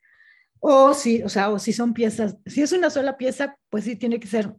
o 0.61 0.95
si, 0.95 1.25
o 1.25 1.29
sea, 1.29 1.51
o 1.51 1.59
si 1.59 1.73
son 1.73 1.95
piezas, 1.95 2.37
si 2.47 2.63
es 2.63 2.71
una 2.71 2.91
sola 2.91 3.17
pieza, 3.17 3.57
pues 3.71 3.83
sí 3.83 3.97
tiene 3.97 4.21
que 4.21 4.29
ser 4.29 4.55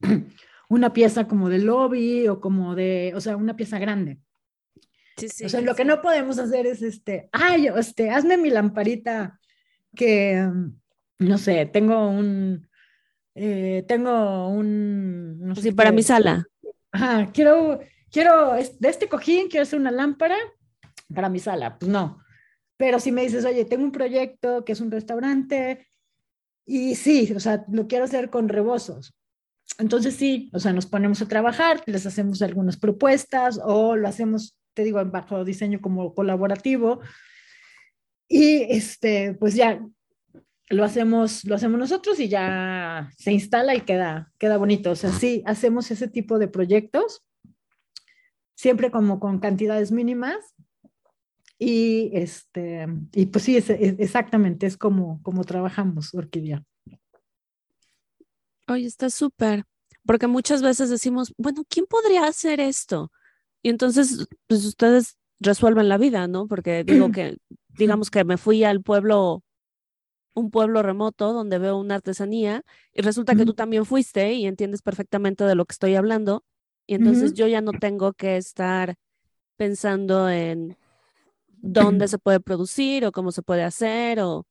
una 0.70 0.94
pieza 0.94 1.28
como 1.28 1.50
de 1.50 1.58
lobby 1.58 2.28
o 2.28 2.40
como 2.40 2.74
de, 2.74 3.12
o 3.14 3.20
sea, 3.20 3.36
una 3.36 3.56
pieza 3.56 3.78
grande. 3.78 4.20
Sí, 5.18 5.28
sí, 5.28 5.44
o 5.44 5.48
sea, 5.48 5.60
lo 5.60 5.74
que 5.74 5.84
no 5.84 6.00
podemos 6.00 6.38
hacer 6.38 6.66
es 6.66 6.80
este, 6.82 7.28
ay, 7.32 7.68
este, 7.76 8.10
hazme 8.10 8.36
mi 8.36 8.50
lamparita 8.50 9.38
que, 9.94 10.48
no 11.18 11.38
sé, 11.38 11.66
tengo 11.66 12.08
un, 12.08 12.68
eh, 13.34 13.84
tengo 13.86 14.48
un, 14.48 15.40
no 15.40 15.54
sé, 15.54 15.62
sí, 15.62 15.72
para 15.72 15.92
mi 15.92 16.02
sala. 16.02 16.46
Ajá, 16.92 17.30
quiero, 17.32 17.80
quiero, 18.10 18.54
de 18.54 18.88
este 18.88 19.08
cojín 19.08 19.48
quiero 19.48 19.62
hacer 19.62 19.78
una 19.78 19.90
lámpara 19.90 20.36
para 21.14 21.28
mi 21.28 21.38
sala. 21.38 21.78
Pues 21.78 21.90
no. 21.90 22.22
Pero 22.76 23.00
si 23.00 23.12
me 23.12 23.22
dices, 23.22 23.44
oye, 23.44 23.64
tengo 23.64 23.84
un 23.84 23.92
proyecto 23.92 24.64
que 24.64 24.72
es 24.72 24.80
un 24.80 24.90
restaurante 24.90 25.86
y 26.64 26.94
sí, 26.96 27.32
o 27.34 27.40
sea, 27.40 27.64
lo 27.70 27.88
quiero 27.88 28.04
hacer 28.04 28.30
con 28.30 28.48
rebozos. 28.48 29.14
Entonces 29.78 30.14
sí, 30.14 30.50
o 30.52 30.58
sea, 30.58 30.72
nos 30.72 30.86
ponemos 30.86 31.22
a 31.22 31.28
trabajar, 31.28 31.82
les 31.86 32.06
hacemos 32.06 32.42
algunas 32.42 32.76
propuestas 32.76 33.60
o 33.62 33.96
lo 33.96 34.08
hacemos, 34.08 34.57
te 34.78 34.84
digo, 34.84 35.04
bajo 35.06 35.44
diseño 35.44 35.80
como 35.80 36.14
colaborativo. 36.14 37.00
Y 38.28 38.62
este, 38.72 39.34
pues 39.34 39.56
ya 39.56 39.84
lo 40.68 40.84
hacemos, 40.84 41.44
lo 41.44 41.56
hacemos 41.56 41.80
nosotros 41.80 42.20
y 42.20 42.28
ya 42.28 43.10
se 43.18 43.32
instala 43.32 43.74
y 43.74 43.80
queda, 43.80 44.32
queda 44.38 44.56
bonito. 44.56 44.92
O 44.92 44.94
sea, 44.94 45.10
sí, 45.10 45.42
hacemos 45.46 45.90
ese 45.90 46.06
tipo 46.06 46.38
de 46.38 46.46
proyectos, 46.46 47.24
siempre 48.54 48.92
como 48.92 49.18
con 49.18 49.40
cantidades 49.40 49.90
mínimas, 49.90 50.54
y, 51.58 52.12
este, 52.12 52.86
y 53.14 53.26
pues 53.26 53.46
sí, 53.46 53.56
es, 53.56 53.68
exactamente, 53.70 54.66
es 54.66 54.76
como, 54.76 55.20
como 55.24 55.42
trabajamos 55.42 56.14
Orquídea. 56.14 56.62
Oye, 58.68 58.86
está 58.86 59.10
súper, 59.10 59.64
porque 60.06 60.28
muchas 60.28 60.62
veces 60.62 60.88
decimos, 60.88 61.34
bueno, 61.36 61.64
¿quién 61.68 61.86
podría 61.86 62.28
hacer 62.28 62.60
esto? 62.60 63.10
Y 63.62 63.70
entonces, 63.70 64.28
pues 64.46 64.64
ustedes 64.64 65.18
resuelven 65.40 65.88
la 65.88 65.98
vida, 65.98 66.26
¿no? 66.28 66.46
Porque 66.46 66.84
digo 66.84 67.10
que, 67.12 67.38
digamos 67.68 68.10
que 68.10 68.24
me 68.24 68.36
fui 68.36 68.64
al 68.64 68.82
pueblo, 68.82 69.42
un 70.34 70.50
pueblo 70.50 70.82
remoto 70.82 71.32
donde 71.32 71.58
veo 71.58 71.76
una 71.76 71.96
artesanía 71.96 72.62
y 72.92 73.02
resulta 73.02 73.34
que 73.34 73.44
tú 73.44 73.54
también 73.54 73.84
fuiste 73.84 74.32
y 74.34 74.46
entiendes 74.46 74.82
perfectamente 74.82 75.44
de 75.44 75.54
lo 75.54 75.64
que 75.64 75.72
estoy 75.72 75.94
hablando. 75.94 76.44
Y 76.86 76.94
entonces 76.94 77.34
yo 77.34 77.46
ya 77.46 77.60
no 77.60 77.72
tengo 77.72 78.14
que 78.14 78.36
estar 78.36 78.94
pensando 79.56 80.30
en 80.30 80.76
dónde 81.60 82.08
se 82.08 82.18
puede 82.18 82.40
producir 82.40 83.04
o 83.04 83.12
cómo 83.12 83.32
se 83.32 83.42
puede 83.42 83.64
hacer 83.64 84.20
o 84.20 84.46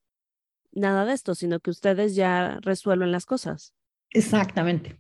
nada 0.71 1.05
de 1.05 1.13
esto, 1.13 1.33
sino 1.33 1.59
que 1.59 1.71
ustedes 1.71 2.15
ya 2.15 2.59
resuelven 2.61 3.11
las 3.11 3.25
cosas. 3.25 3.73
Exactamente, 4.11 4.99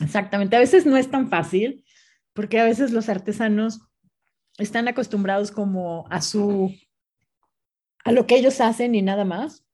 exactamente. 0.00 0.56
A 0.56 0.60
veces 0.60 0.86
no 0.86 0.96
es 0.96 1.10
tan 1.10 1.28
fácil 1.28 1.83
porque 2.34 2.60
a 2.60 2.64
veces 2.64 2.92
los 2.92 3.08
artesanos 3.08 3.80
están 4.58 4.86
acostumbrados 4.86 5.50
como 5.50 6.06
a 6.10 6.20
su, 6.20 6.74
a 8.04 8.12
lo 8.12 8.26
que 8.26 8.36
ellos 8.36 8.60
hacen 8.60 8.94
y 8.94 9.02
nada 9.02 9.24
más. 9.24 9.64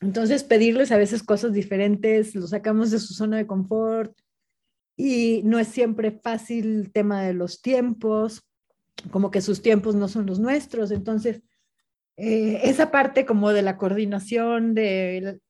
Entonces 0.00 0.44
pedirles 0.44 0.92
a 0.92 0.96
veces 0.96 1.22
cosas 1.22 1.52
diferentes, 1.52 2.34
los 2.34 2.50
sacamos 2.50 2.90
de 2.90 3.00
su 3.00 3.14
zona 3.14 3.36
de 3.36 3.46
confort 3.46 4.16
y 4.96 5.42
no 5.44 5.58
es 5.58 5.68
siempre 5.68 6.12
fácil 6.12 6.80
el 6.80 6.92
tema 6.92 7.22
de 7.22 7.34
los 7.34 7.60
tiempos 7.60 8.48
como 9.10 9.30
que 9.30 9.40
sus 9.40 9.62
tiempos 9.62 9.94
no 9.94 10.08
son 10.08 10.26
los 10.26 10.38
nuestros. 10.40 10.90
Entonces, 10.90 11.42
eh, 12.16 12.60
esa 12.64 12.90
parte 12.90 13.24
como 13.24 13.52
de 13.52 13.62
la 13.62 13.76
coordinación 13.76 14.74
de, 14.74 15.40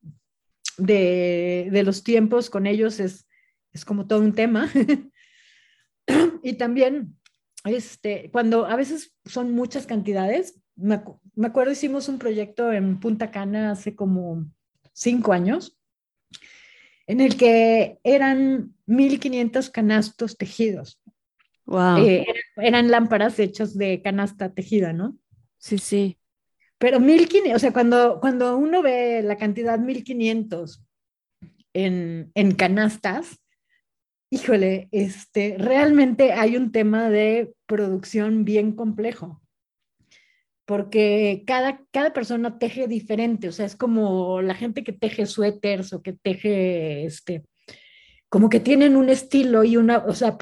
de, 0.77 1.81
los 1.83 2.03
tiempos 2.03 2.49
con 2.49 2.67
ellos 2.67 2.99
es, 2.99 3.27
es 3.73 3.85
como 3.85 4.07
todo 4.07 4.19
un 4.19 4.33
tema. 4.33 4.69
y 6.43 6.53
también, 6.53 7.17
este, 7.65 8.29
cuando 8.31 8.65
a 8.65 8.75
veces 8.75 9.15
son 9.25 9.51
muchas 9.53 9.85
cantidades, 9.85 10.61
me, 10.75 11.01
me 11.35 11.47
acuerdo 11.47 11.71
hicimos 11.71 12.09
un 12.09 12.19
proyecto 12.19 12.71
en 12.71 12.99
Punta 12.99 13.31
Cana 13.31 13.71
hace 13.71 13.95
como 13.95 14.45
cinco 14.93 15.33
años, 15.33 15.77
en 17.07 17.21
el 17.21 17.37
que 17.37 17.99
eran 18.03 18.75
1.500 18.87 19.71
canastos 19.71 20.37
tejidos. 20.37 21.01
Eh, 21.99 22.25
eran, 22.57 22.89
lámparas 22.89 23.39
hechas 23.39 23.77
de 23.77 24.01
canasta 24.01 24.53
tejida, 24.53 24.93
¿no? 24.93 25.17
Sí, 25.57 25.77
sí. 25.77 26.17
Pero 26.77 26.99
1500, 26.99 27.55
o 27.55 27.59
sea, 27.59 27.73
cuando, 27.73 28.19
cuando 28.19 28.57
uno 28.57 28.81
ve 28.81 29.21
la 29.23 29.37
cantidad 29.37 29.77
1500 29.77 30.83
en, 31.73 32.31
en 32.33 32.55
canastas, 32.55 33.39
híjole, 34.29 34.89
este, 34.91 35.55
realmente 35.57 36.33
hay 36.33 36.55
un 36.55 36.71
tema 36.71 37.09
de 37.09 37.53
producción 37.65 38.45
bien 38.45 38.73
complejo, 38.73 39.41
porque 40.65 41.43
cada, 41.47 41.83
cada 41.91 42.13
persona 42.13 42.59
teje 42.59 42.87
diferente, 42.87 43.47
o 43.47 43.51
sea, 43.51 43.65
es 43.65 43.75
como 43.75 44.41
la 44.41 44.53
gente 44.53 44.83
que 44.83 44.93
teje 44.93 45.25
suéteres 45.25 45.93
o 45.93 46.03
que 46.03 46.13
teje, 46.13 47.05
este, 47.05 47.43
como 48.29 48.49
que 48.49 48.59
tienen 48.59 48.95
un 48.95 49.09
estilo 49.09 49.63
y 49.63 49.77
una, 49.77 49.97
o 49.97 50.13
sea, 50.13 50.37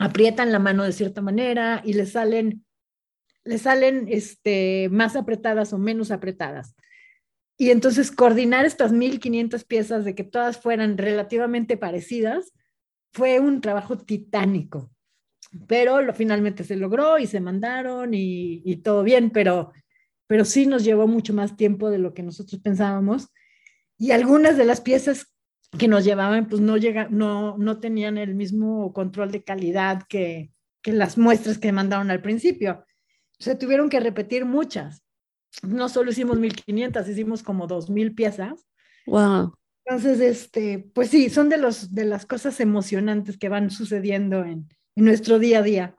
aprietan 0.00 0.52
la 0.52 0.58
mano 0.58 0.84
de 0.84 0.92
cierta 0.92 1.22
manera 1.22 1.80
y 1.84 1.92
le 1.92 2.06
salen, 2.06 2.64
le 3.44 3.58
salen 3.58 4.06
este, 4.08 4.88
más 4.90 5.14
apretadas 5.14 5.72
o 5.72 5.78
menos 5.78 6.10
apretadas. 6.10 6.74
Y 7.56 7.70
entonces 7.70 8.12
coordinar 8.12 8.64
estas 8.64 8.92
1500 8.92 9.64
piezas 9.64 10.04
de 10.04 10.14
que 10.14 10.22
todas 10.24 10.58
fueran 10.58 10.96
relativamente 10.98 11.76
parecidas 11.76 12.52
fue 13.18 13.40
un 13.40 13.60
trabajo 13.60 13.98
titánico. 13.98 14.92
Pero 15.66 16.00
lo, 16.02 16.14
finalmente 16.14 16.62
se 16.62 16.76
logró 16.76 17.18
y 17.18 17.26
se 17.26 17.40
mandaron 17.40 18.10
y, 18.12 18.76
todo 18.76 19.02
bien, 19.02 19.30
pero, 19.30 19.72
pero 20.28 20.44
sí 20.44 20.66
nos 20.66 20.84
llevó 20.84 21.08
mucho 21.08 21.34
más 21.34 21.56
tiempo 21.56 21.90
de 21.90 21.98
lo 21.98 22.14
que 22.14 22.22
nosotros 22.22 22.60
pensábamos. 22.62 23.28
Y 23.98 24.12
algunas 24.12 24.56
de 24.56 24.64
las 24.64 24.80
piezas 24.80 25.34
que 25.76 25.88
nos 25.88 26.04
llevaban, 26.04 26.48
pues 26.48 26.60
no, 26.60 26.76
llega, 26.76 27.08
no, 27.10 27.58
no 27.58 27.80
tenían 27.80 28.18
el 28.18 28.36
mismo 28.36 28.92
control 28.92 29.32
de 29.32 29.42
calidad 29.42 30.04
que, 30.08 30.52
que 30.80 30.92
las 30.92 31.18
muestras 31.18 31.58
que 31.58 31.72
mandaron 31.72 32.12
al 32.12 32.22
principio. 32.22 32.84
Se 33.40 33.56
tuvieron 33.56 33.88
que 33.88 34.00
repetir 34.00 34.44
muchas. 34.44 35.02
No 35.62 35.88
solo 35.88 36.12
hicimos 36.12 36.38
1500, 36.38 37.08
hicimos 37.08 37.42
como 37.42 37.66
2000 37.66 38.14
piezas. 38.14 38.64
Wow. 39.06 39.57
Entonces, 39.88 40.20
este, 40.20 40.78
pues 40.92 41.08
sí, 41.08 41.30
son 41.30 41.48
de, 41.48 41.56
los, 41.56 41.94
de 41.94 42.04
las 42.04 42.26
cosas 42.26 42.60
emocionantes 42.60 43.38
que 43.38 43.48
van 43.48 43.70
sucediendo 43.70 44.44
en, 44.44 44.68
en 44.96 45.04
nuestro 45.04 45.38
día 45.38 45.60
a 45.60 45.62
día. 45.62 45.96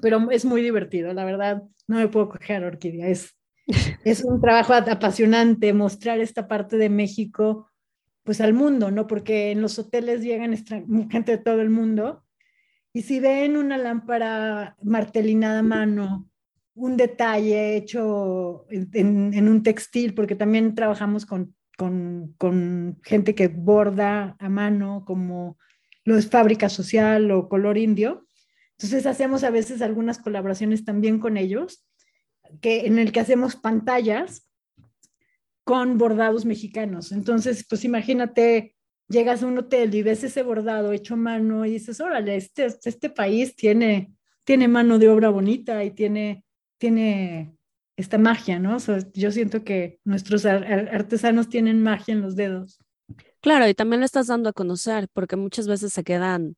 Pero 0.00 0.30
es 0.30 0.46
muy 0.46 0.62
divertido, 0.62 1.12
la 1.12 1.26
verdad, 1.26 1.62
no 1.86 1.98
me 1.98 2.08
puedo 2.08 2.30
coger 2.30 2.64
Orquídea. 2.64 3.08
Es, 3.08 3.36
es 4.04 4.24
un 4.24 4.40
trabajo 4.40 4.72
apasionante 4.72 5.72
mostrar 5.74 6.18
esta 6.20 6.48
parte 6.48 6.78
de 6.78 6.88
México 6.88 7.70
pues 8.22 8.40
al 8.40 8.54
mundo, 8.54 8.90
¿no? 8.90 9.06
Porque 9.06 9.50
en 9.50 9.60
los 9.60 9.78
hoteles 9.78 10.22
llegan 10.22 10.56
gente 11.10 11.32
de 11.32 11.38
todo 11.38 11.60
el 11.60 11.68
mundo 11.68 12.24
y 12.94 13.02
si 13.02 13.20
ven 13.20 13.58
una 13.58 13.76
lámpara 13.76 14.76
martelinada 14.82 15.58
a 15.58 15.62
mano, 15.62 16.30
un 16.74 16.96
detalle 16.96 17.76
hecho 17.76 18.66
en, 18.70 19.48
un 19.48 19.62
textil, 19.62 20.14
porque 20.14 20.36
también 20.36 20.74
trabajamos 20.74 21.26
con, 21.26 21.54
con, 21.76 23.00
gente 23.02 23.34
que 23.34 23.48
borda 23.48 24.36
a 24.38 24.48
mano, 24.48 25.04
como 25.06 25.58
lo 26.04 26.16
es 26.16 26.28
fábrica 26.28 26.68
social 26.68 27.30
o 27.30 27.48
color 27.48 27.78
indio. 27.78 28.26
Entonces 28.72 29.06
hacemos 29.06 29.44
a 29.44 29.50
veces 29.50 29.82
algunas 29.82 30.18
colaboraciones 30.18 30.84
también 30.84 31.18
con 31.18 31.36
ellos, 31.36 31.86
que, 32.60 32.86
en 32.86 32.98
el 32.98 33.12
que 33.12 33.20
hacemos 33.20 33.56
pantallas 33.56 34.50
con 35.64 35.96
bordados 35.96 36.44
mexicanos. 36.44 37.10
Entonces, 37.10 37.64
pues 37.68 37.84
imagínate, 37.84 38.74
llegas 39.08 39.42
a 39.42 39.46
un 39.46 39.58
hotel 39.58 39.94
y 39.94 40.02
ves 40.02 40.24
ese 40.24 40.42
bordado 40.42 40.92
hecho 40.92 41.14
a 41.14 41.18
mano 41.18 41.64
y 41.64 41.70
dices, 41.70 42.00
órale, 42.00 42.36
este, 42.36 42.66
este 42.66 43.10
país 43.10 43.56
tiene, 43.56 44.12
tiene 44.44 44.68
mano 44.68 44.98
de 44.98 45.08
obra 45.08 45.30
bonita 45.30 45.82
y 45.84 45.90
tiene, 45.90 46.44
tiene 46.78 47.56
esta 47.96 48.18
magia, 48.18 48.58
¿no? 48.58 48.76
yo 49.14 49.30
siento 49.30 49.62
que 49.64 50.00
nuestros 50.04 50.44
artesanos 50.46 51.48
tienen 51.48 51.82
magia 51.82 52.12
en 52.12 52.22
los 52.22 52.34
dedos. 52.34 52.80
Claro, 53.40 53.68
y 53.68 53.74
también 53.74 54.00
lo 54.00 54.06
estás 54.06 54.26
dando 54.26 54.48
a 54.48 54.52
conocer, 54.52 55.08
porque 55.12 55.36
muchas 55.36 55.68
veces 55.68 55.92
se 55.92 56.02
quedan 56.02 56.56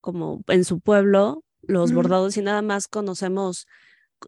como 0.00 0.42
en 0.48 0.64
su 0.64 0.80
pueblo 0.80 1.44
los 1.62 1.92
bordados 1.92 2.36
y 2.36 2.42
nada 2.42 2.62
más 2.62 2.88
conocemos 2.88 3.66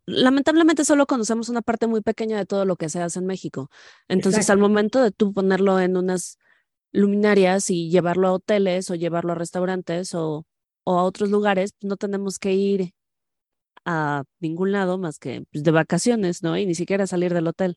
lamentablemente 0.07 0.85
solo 0.85 1.07
conocemos 1.07 1.49
una 1.49 1.63
parte 1.63 1.87
muy 1.87 2.01
pequeña 2.01 2.39
de 2.39 2.47
todo 2.47 2.65
lo 2.65 2.77
que 2.77 2.89
se 2.89 3.01
hace 3.01 3.19
en 3.19 3.27
México. 3.27 3.71
Entonces, 4.09 4.51
al 4.51 4.59
momento 4.59 5.03
de 5.03 5.11
tú 5.11 5.33
ponerlo 5.33 5.81
en 5.81 5.97
unas 5.97 6.39
luminarias 6.93 7.71
y 7.71 7.91
llevarlo 7.91 8.29
a 8.29 8.33
hoteles 8.33 8.91
o 8.91 8.95
llevarlo 8.95 9.33
a 9.33 9.37
restaurantes 9.37 10.15
o, 10.15 10.47
a 10.87 11.03
otros 11.03 11.31
lugares, 11.31 11.75
no 11.83 11.97
tenemos 11.97 12.39
que 12.39 12.53
ir 12.53 12.95
a 13.85 14.25
ningún 14.41 14.73
lado 14.73 14.99
más 14.99 15.19
que 15.19 15.45
pues, 15.53 15.65
de 15.65 15.71
vacaciones, 15.71 16.43
¿no? 16.43 16.57
Y 16.57 16.67
ni 16.67 16.75
siquiera 16.75 17.07
salir 17.07 17.35
del 17.35 17.47
hotel. 17.47 17.77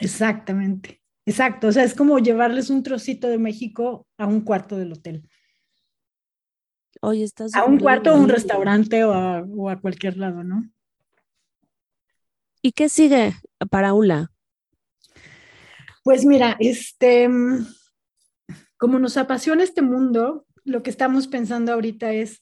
Exactamente, 0.00 1.02
exacto. 1.26 1.68
O 1.68 1.72
sea, 1.72 1.84
es 1.84 1.94
como 1.94 2.18
llevarles 2.18 2.70
un 2.70 2.82
trocito 2.82 3.28
de 3.28 3.38
México 3.38 4.06
a 4.16 4.26
un 4.26 4.42
cuarto 4.42 4.76
del 4.76 4.92
hotel. 4.92 5.28
Oye, 7.00 7.24
estás... 7.24 7.54
A 7.54 7.64
un 7.64 7.78
cuarto, 7.78 8.10
a 8.10 8.14
un 8.14 8.28
restaurante 8.28 9.04
o 9.04 9.12
a, 9.12 9.42
o 9.42 9.70
a 9.70 9.80
cualquier 9.80 10.16
lado, 10.16 10.42
¿no? 10.42 10.68
¿Y 12.60 12.72
qué 12.72 12.88
sigue 12.88 13.34
para 13.70 13.94
ULA? 13.94 14.30
Pues 16.02 16.24
mira, 16.24 16.56
este, 16.58 17.28
como 18.76 18.98
nos 18.98 19.16
apasiona 19.16 19.62
este 19.62 19.82
mundo, 19.82 20.46
lo 20.64 20.82
que 20.82 20.90
estamos 20.90 21.28
pensando 21.28 21.72
ahorita 21.72 22.12
es 22.12 22.40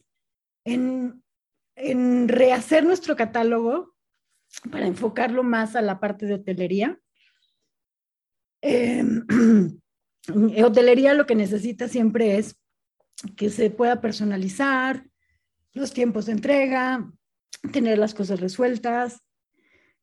en, 0.64 1.22
en 1.76 2.28
rehacer 2.28 2.84
nuestro 2.84 3.14
catálogo 3.16 3.94
para 4.70 4.86
enfocarlo 4.86 5.42
más 5.42 5.76
a 5.76 5.82
la 5.82 6.00
parte 6.00 6.26
de 6.26 6.34
hotelería. 6.34 6.98
Eh, 8.62 9.04
hotelería 10.64 11.14
lo 11.14 11.26
que 11.26 11.34
necesita 11.34 11.88
siempre 11.88 12.38
es 12.38 12.58
que 13.36 13.50
se 13.50 13.70
pueda 13.70 14.00
personalizar, 14.00 15.06
los 15.72 15.92
tiempos 15.92 16.26
de 16.26 16.32
entrega, 16.32 17.12
tener 17.72 17.98
las 17.98 18.14
cosas 18.14 18.40
resueltas. 18.40 19.22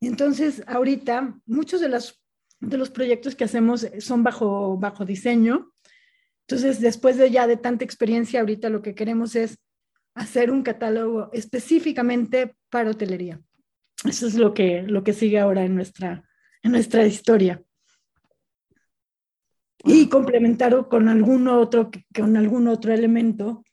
Entonces, 0.01 0.63
ahorita, 0.67 1.39
muchos 1.45 1.81
de, 1.81 1.89
las, 1.89 2.21
de 2.59 2.77
los 2.77 2.91
proyectos 2.91 3.35
que 3.35 3.45
hacemos 3.45 3.87
son 3.99 4.23
bajo, 4.23 4.77
bajo 4.77 5.05
diseño. 5.05 5.73
Entonces, 6.47 6.79
después 6.79 7.17
de 7.17 7.31
ya 7.31 7.47
de 7.47 7.57
tanta 7.57 7.85
experiencia, 7.85 8.41
ahorita 8.41 8.69
lo 8.69 8.81
que 8.81 8.93
queremos 8.93 9.35
es 9.35 9.57
hacer 10.15 10.51
un 10.51 10.63
catálogo 10.63 11.29
específicamente 11.33 12.55
para 12.69 12.91
hotelería. 12.91 13.41
Eso 14.05 14.27
es 14.27 14.35
lo 14.35 14.53
que, 14.53 14.83
lo 14.83 15.03
que 15.03 15.13
sigue 15.13 15.39
ahora 15.39 15.63
en 15.63 15.75
nuestra, 15.75 16.23
en 16.61 16.71
nuestra 16.71 17.05
historia. 17.05 17.63
Y 19.85 20.07
complementarlo 20.07 20.87
con 20.87 21.09
algún 21.09 21.47
otro, 21.47 21.89
con 22.15 22.37
algún 22.37 22.67
otro 22.67 22.93
elemento, 22.93 23.63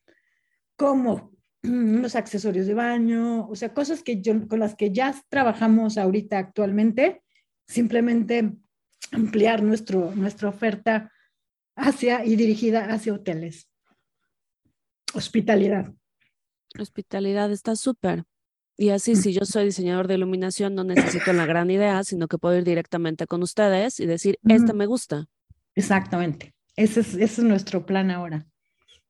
como 0.76 1.32
los 1.62 2.16
accesorios 2.16 2.66
de 2.66 2.74
baño, 2.74 3.46
o 3.48 3.54
sea, 3.54 3.74
cosas 3.74 4.02
que 4.02 4.20
yo, 4.20 4.48
con 4.48 4.60
las 4.60 4.74
que 4.74 4.92
ya 4.92 5.14
trabajamos 5.28 5.98
ahorita 5.98 6.38
actualmente, 6.38 7.22
simplemente 7.66 8.52
ampliar 9.12 9.62
nuestro, 9.62 10.12
nuestra 10.14 10.48
oferta 10.48 11.12
hacia 11.76 12.24
y 12.24 12.36
dirigida 12.36 12.92
hacia 12.92 13.14
hoteles. 13.14 13.68
Hospitalidad. 15.14 15.92
Hospitalidad 16.78 17.50
está 17.52 17.76
súper. 17.76 18.24
Y 18.76 18.90
así, 18.90 19.14
si 19.14 19.34
yo 19.34 19.44
soy 19.44 19.66
diseñador 19.66 20.08
de 20.08 20.14
iluminación, 20.14 20.74
no 20.74 20.84
necesito 20.84 21.32
la 21.34 21.44
gran 21.44 21.70
idea, 21.70 22.02
sino 22.02 22.28
que 22.28 22.38
puedo 22.38 22.56
ir 22.56 22.64
directamente 22.64 23.26
con 23.26 23.42
ustedes 23.42 24.00
y 24.00 24.06
decir, 24.06 24.38
esta 24.48 24.72
me 24.72 24.86
gusta. 24.86 25.26
Exactamente. 25.74 26.54
Ese 26.76 27.00
es, 27.00 27.08
ese 27.14 27.22
es 27.22 27.42
nuestro 27.42 27.84
plan 27.84 28.10
ahora. 28.10 28.46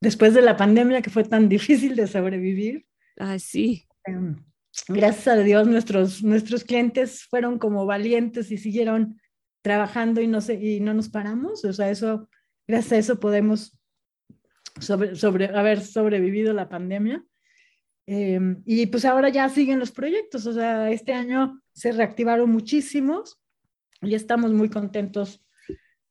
Después 0.01 0.35
de 0.35 0.43
la 0.43 0.57
pandemia 0.57 1.03
que 1.03 1.11
fue 1.11 1.25
tan 1.25 1.49
difícil 1.49 1.95
de 1.95 2.07
sobrevivir. 2.09 2.87
Ay, 3.17 3.39
sí. 3.39 3.87
Em, 4.05 4.43
gracias 4.89 5.29
a 5.29 5.37
Dios, 5.37 5.69
nuestros, 5.69 6.23
nuestros 6.23 6.65
clientes 6.65 7.25
fueron 7.31 7.59
como 7.59 7.87
valientes 7.87 8.51
y 8.51 8.59
siguieron 8.59 9.21
trabajando 9.63 10.21
y 10.21 10.27
no, 10.27 10.41
se, 10.41 10.55
y 10.55 10.81
no 10.81 10.95
nos 10.95 11.11
paramos. 11.11 11.65
O 11.65 11.73
sea, 11.73 11.91
eso, 11.91 12.29
gracias 12.67 12.93
a 12.93 12.99
eso 12.99 13.21
podemos 13.21 13.79
sobre, 14.81 15.17
sobre, 15.17 15.47
haber 15.47 15.81
sobrevivido 15.81 16.53
la 16.55 16.69
pandemia. 16.69 17.25
Em, 18.13 18.61
y 18.67 18.87
pues 18.87 19.05
ahora 19.05 19.29
ya 19.29 19.49
siguen 19.49 19.79
los 19.79 19.93
proyectos, 19.93 20.45
o 20.45 20.53
sea, 20.53 20.91
este 20.91 21.13
año 21.13 21.63
se 21.73 21.93
reactivaron 21.93 22.51
muchísimos 22.51 23.41
y 24.03 24.17
estamos 24.17 24.53
muy 24.53 24.69
contentos, 24.69 25.47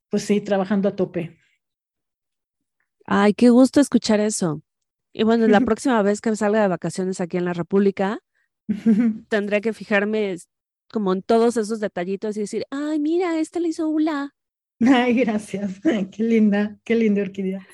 pues 0.08 0.24
sí, 0.24 0.40
trabajando 0.40 0.88
a 0.88 0.96
tope. 0.96 1.38
Ay, 3.06 3.34
qué 3.34 3.50
gusto 3.50 3.82
escuchar 3.82 4.22
eso. 4.22 4.62
Y 5.12 5.24
bueno, 5.24 5.46
la 5.50 5.60
próxima 5.66 6.02
vez 6.02 6.22
que 6.22 6.34
salga 6.38 6.62
de 6.62 6.70
vacaciones 6.70 7.20
aquí 7.20 7.36
en 7.36 7.44
la 7.44 7.52
República, 7.52 8.24
tendré 9.28 9.60
que 9.60 9.74
fijarme 9.74 10.38
como 10.90 11.12
en 11.12 11.22
todos 11.22 11.58
esos 11.58 11.82
detallitos 11.82 12.38
y 12.38 12.42
decir, 12.42 12.64
ay, 12.72 13.02
mira, 13.02 13.38
esta 13.42 13.60
le 13.60 13.68
hizo 13.68 13.90
Ula. 13.90 14.34
Ay, 14.80 15.16
gracias. 15.16 15.82
qué 16.12 16.24
linda, 16.24 16.80
qué 16.86 16.96
linda 16.96 17.24
orquídea. 17.24 17.68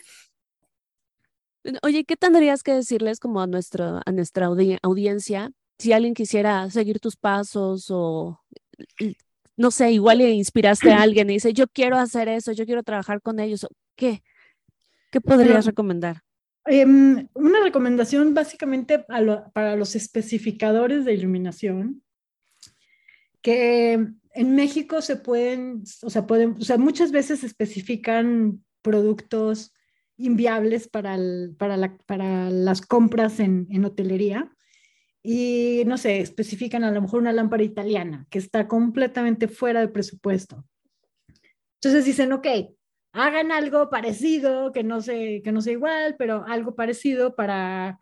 Oye, 1.81 2.03
¿qué 2.05 2.15
tendrías 2.15 2.63
que 2.63 2.73
decirles 2.73 3.19
como 3.19 3.41
a, 3.41 3.47
nuestro, 3.47 4.01
a 4.05 4.11
nuestra 4.11 4.47
audiencia 4.81 5.51
si 5.77 5.93
alguien 5.93 6.13
quisiera 6.13 6.69
seguir 6.69 6.99
tus 6.99 7.15
pasos 7.17 7.87
o, 7.89 8.39
no 9.57 9.71
sé, 9.71 9.91
igual 9.91 10.19
le 10.19 10.31
inspiraste 10.31 10.91
a 10.91 11.01
alguien 11.01 11.29
y 11.29 11.33
dice, 11.33 11.53
yo 11.53 11.67
quiero 11.67 11.97
hacer 11.97 12.27
eso, 12.27 12.51
yo 12.51 12.65
quiero 12.65 12.83
trabajar 12.83 13.21
con 13.21 13.39
ellos, 13.39 13.67
¿qué? 13.95 14.21
¿Qué 15.11 15.21
podrías 15.21 15.65
recomendar? 15.65 16.21
Em, 16.65 17.27
una 17.33 17.61
recomendación 17.61 18.33
básicamente 18.33 18.99
para 18.99 19.75
los 19.75 19.95
especificadores 19.95 21.05
de 21.05 21.13
iluminación, 21.13 22.03
que 23.41 23.93
en 23.93 24.55
México 24.55 25.01
se 25.01 25.17
pueden, 25.17 25.83
o 26.01 26.09
sea, 26.09 26.25
pueden, 26.25 26.55
o 26.59 26.63
sea, 26.63 26.77
muchas 26.77 27.11
veces 27.11 27.43
especifican 27.43 28.63
productos 28.81 29.74
inviables 30.17 30.87
para, 30.87 31.17
para, 31.57 31.97
para 32.05 32.49
las 32.49 32.81
compras 32.81 33.39
en, 33.39 33.67
en, 33.69 33.85
hotelería. 33.85 34.51
Y 35.23 35.83
no 35.87 35.97
sé, 35.97 36.19
especifican 36.19 36.83
a 36.83 36.91
lo 36.91 37.01
mejor 37.01 37.21
una 37.21 37.33
lámpara 37.33 37.63
italiana 37.63 38.27
que 38.29 38.37
está 38.37 38.67
completamente 38.67 39.47
fuera 39.47 39.79
de 39.81 39.87
presupuesto. 39.87 40.63
Entonces 41.81 42.05
dicen, 42.05 42.31
ok, 42.31 42.47
hagan 43.11 43.51
algo 43.51 43.89
parecido, 43.89 44.71
que 44.71 44.83
no, 44.83 45.01
sé, 45.01 45.41
que 45.43 45.51
no 45.51 45.61
sea 45.61 45.73
igual, 45.73 46.15
pero 46.17 46.43
algo 46.47 46.75
parecido 46.75 47.35
para, 47.35 47.99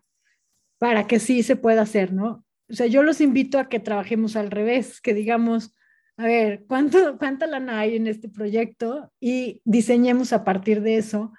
para 0.78 1.06
que 1.06 1.18
sí 1.18 1.42
se 1.42 1.56
pueda 1.56 1.82
hacer, 1.82 2.12
¿no? 2.12 2.44
O 2.68 2.74
sea, 2.74 2.86
yo 2.86 3.02
los 3.02 3.20
invito 3.20 3.58
a 3.58 3.68
que 3.68 3.80
trabajemos 3.80 4.36
al 4.36 4.50
revés, 4.50 5.00
que 5.00 5.14
digamos, 5.14 5.74
a 6.16 6.24
ver, 6.26 6.64
¿cuánto, 6.66 7.18
¿cuánta 7.18 7.46
lana 7.46 7.80
hay 7.80 7.96
en 7.96 8.06
este 8.06 8.28
proyecto? 8.28 9.12
Y 9.20 9.60
diseñemos 9.64 10.32
a 10.32 10.44
partir 10.44 10.80
de 10.82 10.96
eso 10.96 11.32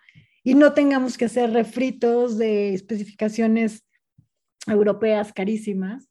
y 0.45 0.53
no 0.53 0.73
tengamos 0.73 1.17
que 1.17 1.25
hacer 1.25 1.51
refritos 1.51 2.37
de 2.37 2.75
especificaciones 2.75 3.83
europeas 4.67 5.33
carísimas, 5.33 6.07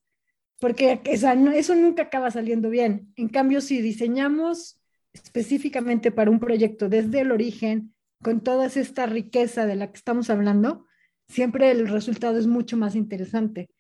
porque 0.59 1.01
eso 1.05 1.75
nunca 1.77 2.03
acaba 2.03 2.33
saliendo 2.33 2.69
bien. 2.69 3.13
En 3.15 3.29
cambio, 3.29 3.61
si 3.61 3.81
diseñamos 3.81 4.81
específicamente 5.13 6.11
para 6.11 6.33
un 6.33 6.41
proyecto 6.41 6.89
desde 6.89 7.21
el 7.21 7.31
origen, 7.31 7.95
con 8.23 8.41
toda 8.41 8.67
esta 8.67 9.07
riqueza 9.07 9.67
de 9.67 9.77
la 9.77 9.93
que 9.93 9.99
estamos 9.99 10.29
hablando, 10.31 10.85
siempre 11.29 11.71
el 11.71 11.87
resultado 11.87 12.37
es 12.37 12.49
mucho 12.49 12.77
más 12.77 12.97
interesante. 12.97 13.71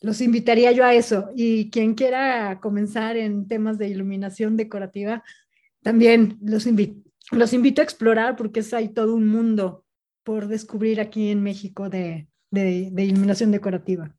Los 0.00 0.20
invitaría 0.20 0.72
yo 0.72 0.84
a 0.84 0.94
eso 0.94 1.30
y 1.36 1.70
quien 1.70 1.94
quiera 1.94 2.58
comenzar 2.60 3.16
en 3.16 3.46
temas 3.46 3.78
de 3.78 3.88
iluminación 3.88 4.56
decorativa, 4.56 5.22
también 5.80 6.38
los, 6.42 6.66
los 7.30 7.52
invito 7.52 7.80
a 7.80 7.84
explorar 7.84 8.34
porque 8.34 8.60
es 8.60 8.74
ahí 8.74 8.88
todo 8.88 9.14
un 9.14 9.28
mundo 9.28 9.81
por 10.24 10.48
descubrir 10.48 11.00
aquí 11.00 11.30
en 11.30 11.42
México 11.42 11.88
de, 11.88 12.28
iluminación 12.52 13.50
decorativa. 13.50 14.14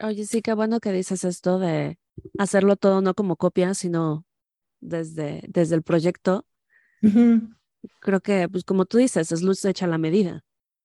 Oye, 0.00 0.26
sí, 0.26 0.42
qué 0.42 0.54
bueno 0.54 0.80
que 0.80 0.92
dices 0.92 1.24
esto 1.24 1.58
de 1.58 1.98
hacerlo 2.38 2.76
todo 2.76 3.00
no 3.00 3.14
como 3.14 3.36
copia, 3.36 3.74
sino 3.74 4.26
desde, 4.80 5.42
desde 5.48 5.74
el 5.76 5.82
proyecto. 5.82 6.46
Creo 8.00 8.20
que, 8.20 8.48
pues 8.48 8.64
como 8.64 8.86
tú 8.86 8.98
dices, 8.98 9.30
es 9.32 9.42
luz 9.42 9.64
hecha 9.64 9.86
a 9.86 9.88
la 9.88 9.98
medida. 9.98 10.44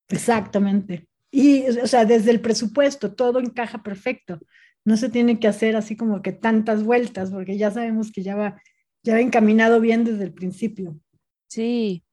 Exactamente. 0.10 1.08
Y, 1.32 1.68
o 1.68 1.88
sea, 1.88 2.06
desde 2.06 2.32
el 2.32 2.42
presupuesto, 2.42 3.14
todo 3.14 3.40
encaja 3.40 3.84
perfecto. 3.84 4.40
No 4.84 4.98
se 4.98 5.10
tiene 5.10 5.40
que 5.40 5.48
hacer 5.48 5.76
así 5.76 5.96
como 5.96 6.22
que 6.22 6.32
tantas 6.32 6.84
vueltas, 6.84 7.32
porque 7.32 7.58
ya 7.58 7.72
sabemos 7.72 8.12
que 8.12 8.24
ya 8.24 8.36
va, 8.36 8.62
ya 9.04 9.14
va 9.14 9.22
encaminado 9.22 9.80
bien 9.80 10.04
desde 10.04 10.24
el 10.24 10.34
principio. 10.34 11.00
Sí, 11.48 12.04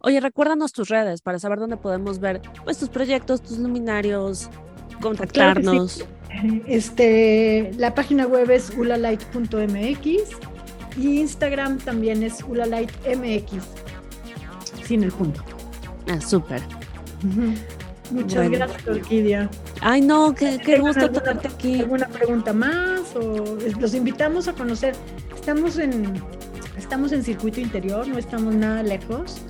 Oye, 0.00 0.20
recuérdanos 0.20 0.72
tus 0.72 0.88
redes 0.88 1.22
para 1.22 1.38
saber 1.38 1.58
dónde 1.58 1.76
podemos 1.76 2.18
ver 2.18 2.40
pues, 2.64 2.78
tus 2.78 2.88
proyectos, 2.88 3.42
tus 3.42 3.58
luminarios, 3.58 4.48
contactarnos. 5.00 6.04
Este, 6.66 7.72
la 7.78 7.94
página 7.94 8.26
web 8.26 8.50
es 8.50 8.70
ulalight.mx 8.76 10.06
y 10.98 11.20
Instagram 11.20 11.78
también 11.78 12.22
es 12.22 12.42
ulalightmx, 12.42 13.52
sin 14.84 15.04
el 15.04 15.12
punto. 15.12 15.42
Ah, 16.08 16.20
súper. 16.20 16.62
Muchas 18.10 18.50
gracias, 18.50 18.86
Orquídea. 18.86 19.50
Ay, 19.80 20.00
no, 20.00 20.34
qué, 20.34 20.58
qué 20.64 20.78
gusto 20.78 21.10
tenerte 21.10 21.48
aquí. 21.48 21.80
¿Alguna 21.80 22.08
pregunta 22.08 22.52
más? 22.52 23.14
O 23.16 23.58
los 23.80 23.94
invitamos 23.94 24.48
a 24.48 24.52
conocer. 24.52 24.94
Estamos 25.34 25.78
en, 25.78 26.14
estamos 26.76 27.12
en 27.12 27.24
circuito 27.24 27.60
interior, 27.60 28.06
no 28.06 28.18
estamos 28.18 28.54
nada 28.54 28.82
lejos. 28.82 29.40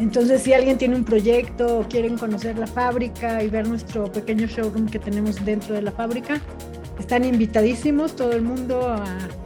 Entonces, 0.00 0.42
si 0.42 0.52
alguien 0.52 0.78
tiene 0.78 0.96
un 0.96 1.04
proyecto 1.04 1.80
o 1.80 1.88
quieren 1.88 2.18
conocer 2.18 2.58
la 2.58 2.66
fábrica 2.66 3.42
y 3.42 3.48
ver 3.48 3.68
nuestro 3.68 4.10
pequeño 4.10 4.46
showroom 4.46 4.86
que 4.86 4.98
tenemos 4.98 5.44
dentro 5.44 5.74
de 5.74 5.82
la 5.82 5.92
fábrica, 5.92 6.40
están 6.98 7.24
invitadísimos, 7.24 8.16
todo 8.16 8.32
el 8.32 8.42
mundo 8.42 8.96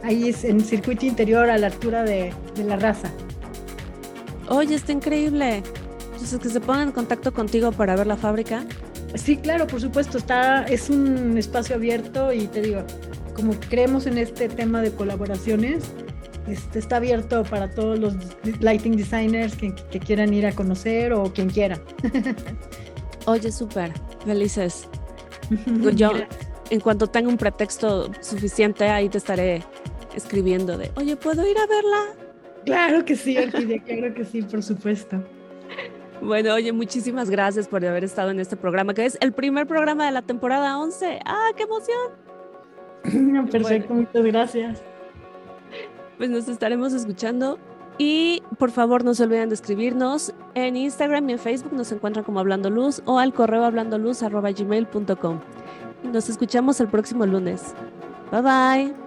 ahí 0.03 0.29
es 0.29 0.43
en 0.43 0.61
circuito 0.61 1.05
interior 1.05 1.49
a 1.49 1.57
la 1.57 1.67
altura 1.67 2.03
de, 2.03 2.33
de 2.55 2.63
la 2.63 2.75
raza. 2.75 3.11
Oye, 4.49 4.75
está 4.75 4.91
increíble. 4.93 5.63
Entonces, 6.13 6.39
que 6.39 6.49
se 6.49 6.59
pongan 6.59 6.87
en 6.87 6.91
contacto 6.93 7.33
contigo 7.33 7.71
para 7.71 7.95
ver 7.95 8.07
la 8.07 8.17
fábrica. 8.17 8.63
Sí, 9.15 9.37
claro, 9.37 9.67
por 9.67 9.81
supuesto, 9.81 10.17
está, 10.17 10.63
es 10.63 10.89
un 10.89 11.37
espacio 11.37 11.75
abierto 11.75 12.33
y 12.33 12.47
te 12.47 12.61
digo, 12.61 12.83
como 13.35 13.53
creemos 13.69 14.05
en 14.07 14.17
este 14.17 14.49
tema 14.49 14.81
de 14.81 14.91
colaboraciones, 14.91 15.83
este, 16.47 16.79
está 16.79 16.97
abierto 16.97 17.43
para 17.43 17.69
todos 17.69 17.99
los 17.99 18.15
lighting 18.61 18.95
designers 18.95 19.55
que, 19.55 19.73
quieran 19.99 20.33
ir 20.33 20.45
a 20.45 20.53
conocer 20.53 21.11
o 21.13 21.31
quien 21.33 21.49
quiera. 21.49 21.79
Oye, 23.25 23.51
súper, 23.51 23.91
felices. 24.25 24.87
Yo, 25.95 26.11
en 26.69 26.79
cuanto 26.79 27.07
tenga 27.07 27.27
un 27.27 27.37
pretexto 27.37 28.11
suficiente, 28.21 28.87
ahí 28.87 29.09
te 29.09 29.17
estaré 29.17 29.63
escribiendo 30.15 30.77
de, 30.77 30.91
oye, 30.95 31.15
¿puedo 31.15 31.45
ir 31.45 31.57
a 31.57 31.67
verla? 31.67 32.05
Claro 32.65 33.05
que 33.05 33.15
sí, 33.15 33.37
Orquídea, 33.37 33.81
claro 33.83 34.13
que 34.13 34.25
sí, 34.25 34.41
por 34.41 34.63
supuesto. 34.63 35.23
Bueno, 36.21 36.55
oye, 36.55 36.71
muchísimas 36.71 37.29
gracias 37.29 37.67
por 37.67 37.85
haber 37.85 38.03
estado 38.03 38.31
en 38.31 38.39
este 38.39 38.57
programa, 38.57 38.93
que 38.93 39.05
es 39.05 39.17
el 39.21 39.31
primer 39.33 39.67
programa 39.67 40.05
de 40.05 40.11
la 40.11 40.23
temporada 40.23 40.79
11. 40.79 41.19
¡Ah, 41.25 41.51
qué 41.55 41.63
emoción! 41.63 43.47
Perfecto, 43.51 43.93
muchas 43.93 44.23
gracias 44.23 44.81
pues 46.17 46.29
nos 46.29 46.47
estaremos 46.47 46.93
escuchando. 46.93 47.59
Y 47.99 48.43
por 48.59 48.69
favor 48.69 49.03
no 49.03 49.15
se 49.15 49.23
olviden 49.23 49.49
de 49.49 49.55
escribirnos 49.55 50.33
en 50.53 50.77
Instagram 50.77 51.29
y 51.29 51.33
en 51.33 51.39
Facebook, 51.39 51.73
nos 51.73 51.91
encuentran 51.91 52.23
como 52.23 52.39
Hablando 52.39 52.69
Luz 52.69 53.01
o 53.05 53.17
al 53.17 53.33
correo 53.33 53.63
hablandoluz.gmail.com. 53.63 55.39
Nos 56.13 56.29
escuchamos 56.29 56.79
el 56.79 56.89
próximo 56.89 57.25
lunes. 57.25 57.73
Bye 58.31 58.41
bye. 58.41 59.06